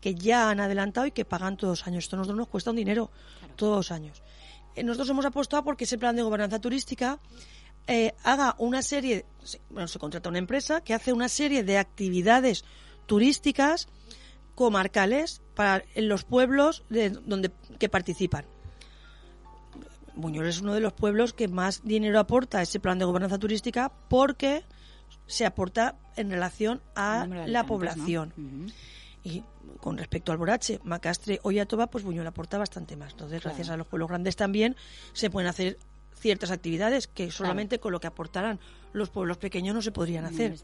[0.00, 2.04] que ya han adelantado y que pagan todos los años.
[2.04, 3.10] Esto a nosotros nos cuesta un dinero
[3.56, 4.22] todos los años.
[4.74, 7.18] Eh, Nosotros hemos apostado porque ese plan de gobernanza turística
[7.86, 11.78] eh, haga una serie, se- bueno, se contrata una empresa que hace una serie de
[11.78, 12.64] actividades
[13.06, 13.88] turísticas
[14.56, 18.44] comarcales para en los pueblos de donde que participan.
[20.16, 23.38] Buñol es uno de los pueblos que más dinero aporta a ese plan de gobernanza
[23.38, 24.64] turística porque
[25.26, 28.32] se aporta en relación a la población.
[29.22, 29.42] Y
[29.80, 33.12] con respecto al Borache, Macastre o Yatoba, pues Buñol aporta bastante más.
[33.12, 34.76] Entonces, gracias a los pueblos grandes también
[35.12, 35.78] se pueden hacer
[36.18, 38.58] ciertas actividades que solamente con lo que aportaran
[38.92, 40.56] los pueblos pequeños no se podrían mm, hacer.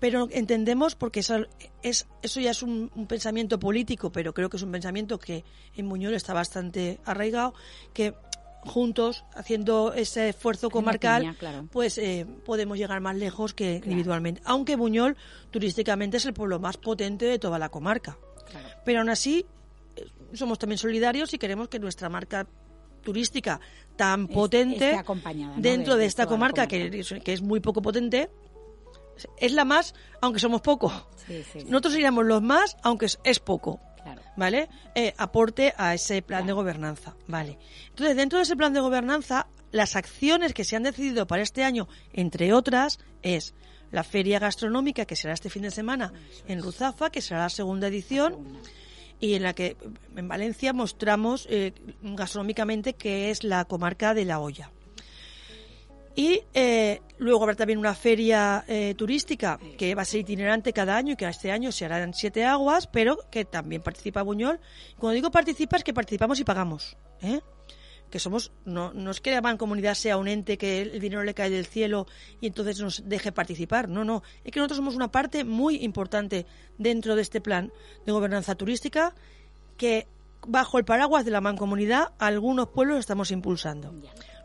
[0.00, 1.46] Pero entendemos, porque eso,
[1.82, 5.44] es, eso ya es un, pensamiento político, pero creo que es un pensamiento que
[5.76, 7.54] en Buñol está bastante arraigado,
[7.92, 8.14] que
[8.64, 11.36] juntos, haciendo ese esfuerzo comarcal,
[11.70, 14.40] pues eh, podemos llegar más lejos que individualmente.
[14.44, 15.16] Aunque Buñol
[15.50, 18.18] turísticamente es el pueblo más potente de toda la comarca.
[18.84, 19.46] Pero aún así,
[19.96, 22.46] eh, somos también solidarios y queremos que nuestra marca
[23.02, 23.60] turística
[23.96, 25.02] tan potente
[25.56, 28.30] dentro de, esta comarca, Que, que, es muy poco potente
[29.38, 30.92] es la más aunque somos poco.
[31.66, 33.80] Nosotros seríamos los más aunque es poco
[34.36, 34.68] ¿vale?
[34.94, 37.58] Eh, aporte a ese plan de gobernanza, ¿vale?
[37.88, 41.64] Entonces, dentro de ese plan de gobernanza, las acciones que se han decidido para este
[41.64, 43.54] año, entre otras, es
[43.90, 46.12] la feria gastronómica que será este fin de semana
[46.48, 48.58] en Ruzafa, que será la segunda edición,
[49.20, 49.76] y en la que
[50.16, 51.72] en Valencia mostramos eh,
[52.02, 54.72] gastronómicamente que es la comarca de La Hoya.
[56.14, 60.96] Y eh, luego habrá también una feria eh, turística que va a ser itinerante cada
[60.96, 64.60] año y que este año se hará en Siete Aguas, pero que también participa Buñol.
[64.98, 66.96] Cuando digo participa es que participamos y pagamos.
[67.22, 67.40] ¿eh?
[68.10, 71.32] Que somos, no, no es que la comunidad sea un ente que el dinero le
[71.32, 72.06] cae del cielo
[72.42, 73.88] y entonces nos deje participar.
[73.88, 74.22] No, no.
[74.44, 76.44] Es que nosotros somos una parte muy importante
[76.76, 77.72] dentro de este plan
[78.04, 79.14] de gobernanza turística
[79.78, 80.08] que
[80.46, 83.94] bajo el paraguas de la mancomunidad algunos pueblos estamos impulsando.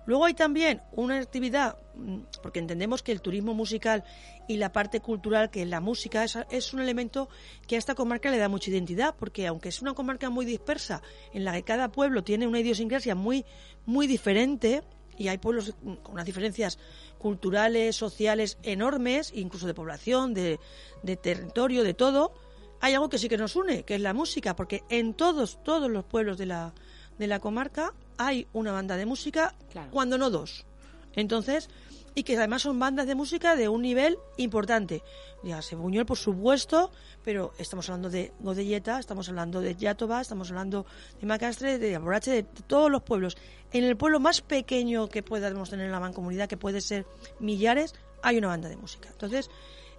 [0.07, 4.05] Luego hay también una actividad, mm, porque entendemos que el turismo musical
[4.47, 7.27] y la parte cultural, que la música es, un elemento
[7.67, 11.01] que a esta comarca le da mucha identidad, porque aunque es una comarca muy dispersa,
[11.33, 13.45] en la que cada pueblo tiene una idiosincrasia muy,
[13.85, 14.81] muy diferente,
[15.17, 16.79] y hay pueblos con unas diferencias
[17.17, 20.57] culturales, sociales enormes, incluso de población, de,
[21.03, 22.33] de territorio, de todo,
[22.79, 25.91] hay algo que sí que nos une, que es la música, porque en todos, todos
[25.91, 26.73] los pueblos de la,
[27.17, 29.55] de la comarca hay una banda de música,
[29.91, 30.65] cuando no dos.
[31.13, 31.69] Entonces,
[32.17, 35.03] y que además son bandas de música de un nivel importante.
[35.43, 36.91] Ya se Buñuel, por supuesto,
[37.23, 40.87] pero estamos hablando de Godelleta, estamos hablando de Yatoba, estamos hablando
[41.21, 43.37] de Macastre, de Aborache, de, todos los pueblos.
[43.71, 47.05] En el pueblo más pequeño que podamos tener en la mancomunidad, que puede ser
[47.39, 47.93] Millares,
[48.23, 49.09] hay una banda de música.
[49.09, 49.51] Entonces,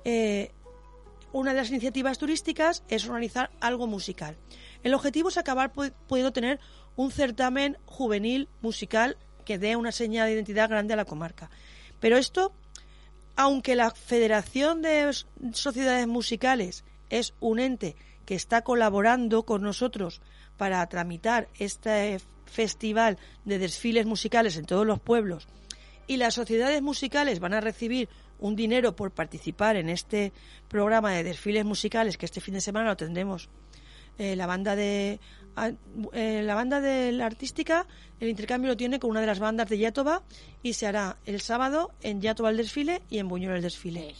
[0.04, 0.50] eh,
[1.32, 4.36] una de las iniciativas turísticas es organizar algo musical.
[4.82, 6.58] El objetivo es acabar pudiendo tener
[6.98, 11.48] un certamen juvenil musical que dé una señal de identidad grande a la comarca.
[12.00, 12.52] Pero esto,
[13.36, 15.08] aunque la Federación de
[15.52, 17.94] Sociedades Musicales es un ente
[18.26, 20.20] que está colaborando con nosotros
[20.56, 25.46] para tramitar este festival de desfiles musicales en todos los pueblos
[26.08, 28.08] y las sociedades musicales van a recibir
[28.40, 30.32] un dinero por participar en este
[30.66, 33.48] programa de desfiles musicales que este fin de semana lo tendremos
[34.18, 35.20] eh, la banda de
[36.12, 37.86] la banda de la artística
[38.20, 40.22] el intercambio lo tiene con una de las bandas de Yatoba
[40.62, 44.14] y se hará el sábado en Yatoba el desfile y en Buñuel el desfile.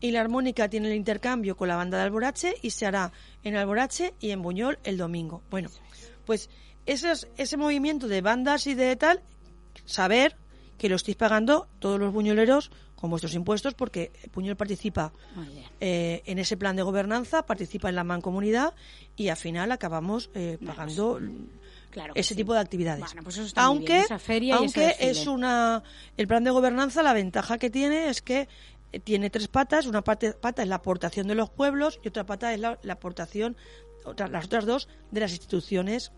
[0.00, 3.10] Y la armónica tiene el intercambio con la banda de Alborache y se hará
[3.42, 5.42] en Alborache y en Buñol el domingo.
[5.50, 5.70] Bueno,
[6.26, 6.50] pues
[6.86, 9.22] ese, ese movimiento de bandas y de tal,
[9.86, 10.36] saber
[10.76, 12.70] que lo estáis pagando todos los buñoleros
[13.00, 15.12] con vuestros impuestos porque Puñol participa
[15.80, 18.74] eh, en ese plan de gobernanza, participa en la mancomunidad
[19.16, 21.20] y al final acabamos eh, pagando
[22.14, 23.14] ese tipo de actividades.
[23.22, 24.04] Pues aunque
[24.52, 25.82] aunque es una
[26.16, 28.48] el plan de gobernanza la ventaja que tiene es que
[28.90, 32.26] eh, tiene tres patas, una parte, pata es la aportación de los pueblos y otra
[32.26, 33.56] pata es la, aportación
[34.16, 36.12] las otras dos de las instituciones,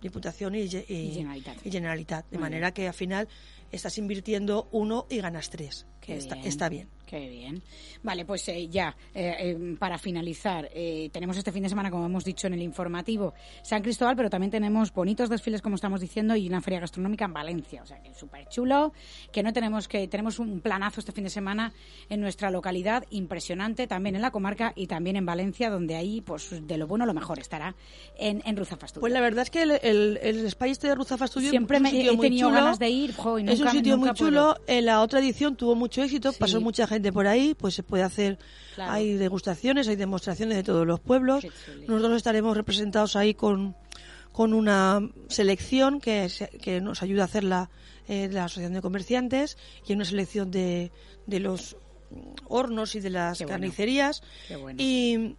[0.00, 2.30] Diputación y, Generalitat.
[2.30, 3.28] De manera que al final
[3.74, 6.88] estás invirtiendo uno y ganas tres, que está, bien.
[7.06, 7.62] Qué bien.
[8.02, 10.68] Vale, pues eh, ya, eh, eh, para finalizar,
[11.12, 14.50] tenemos este fin de semana, como hemos dicho en el informativo, San Cristóbal, pero también
[14.50, 17.82] tenemos bonitos desfiles, como estamos diciendo, y una feria gastronómica en Valencia.
[17.82, 18.92] O sea, que súper chulo,
[19.32, 21.72] que no tenemos que, tenemos un planazo este fin de semana
[22.08, 26.66] en nuestra localidad, impresionante, también en la comarca y también en Valencia, donde ahí, pues,
[26.66, 27.74] de lo bueno, lo mejor estará
[28.18, 31.80] en, en Ruzafa Pues la verdad es que el, el, el este de Ruzafa siempre
[31.80, 33.14] me he tenido ganas de ir,
[33.46, 34.56] es un sitio muy chulo.
[34.66, 38.02] En la otra edición tuvo mucho éxito, pasó mucha gente por ahí, pues se puede
[38.02, 38.38] hacer,
[38.78, 41.46] hay degustaciones, hay demostraciones de todos los pueblos.
[41.86, 43.76] Nosotros estaremos representados ahí con,
[44.32, 47.70] con una selección que, que nos ayuda a hacer la,
[48.08, 49.56] eh, la Asociación de Comerciantes
[49.86, 50.92] y una selección de,
[51.26, 51.76] de los
[52.46, 54.22] hornos y de las carnicerías.
[54.78, 55.36] Y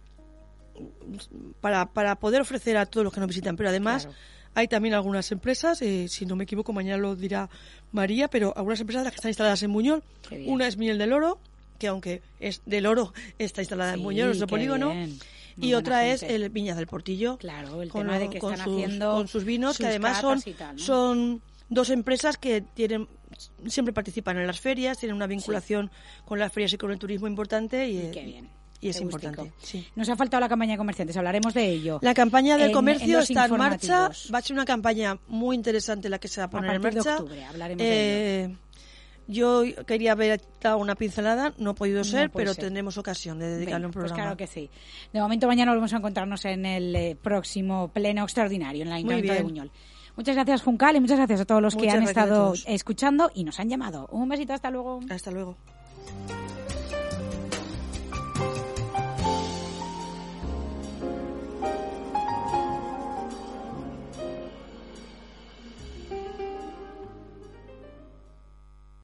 [1.60, 3.56] para, para poder ofrecer a todos los que nos visitan.
[3.56, 4.08] Pero además
[4.56, 7.50] hay también algunas empresas, eh, si no me equivoco, mañana lo dirá
[7.92, 10.02] María, pero algunas empresas las que están instaladas en Buñol.
[10.46, 11.38] Una es Miel del Oro,
[11.78, 14.94] que aunque es del oro, está instalada en Buñol, nuestro polígono.
[15.60, 17.36] y otra es el Viñas del Portillo.
[17.36, 20.42] Claro, el con, tema de que están sus, haciendo con sus vinos, que además son,
[20.76, 23.08] son dos empresas que tienen
[23.66, 25.90] siempre participan en las ferias, tienen una vinculación
[26.24, 28.55] con las ferias y con el turismo importante y, qué bien.
[28.86, 29.52] Y es importante.
[29.94, 31.98] Nos ha faltado la campaña de comerciantes, hablaremos de ello.
[32.02, 36.18] La campaña de comercio está en marcha, va a ser una campaña muy interesante la
[36.18, 37.02] que se va a poner en marcha.
[37.02, 38.52] De octubre, hablaremos de ello.
[38.52, 38.56] Eh,
[39.28, 43.86] yo quería haber dado una pincelada, no ha podido ser, pero tendremos ocasión de dedicarle
[43.86, 44.36] un pues programa.
[44.36, 44.70] Pues claro que sí.
[45.12, 49.32] De momento mañana volvemos a encontrarnos en el eh, próximo pleno extraordinario en la Ayuntamiento
[49.32, 49.70] de Buñol.
[50.16, 53.60] Muchas gracias, Juncal, y muchas gracias a todos los que han estado escuchando y nos
[53.60, 54.06] han llamado.
[54.10, 55.00] Un besito, hasta luego.
[55.10, 55.56] Hasta luego.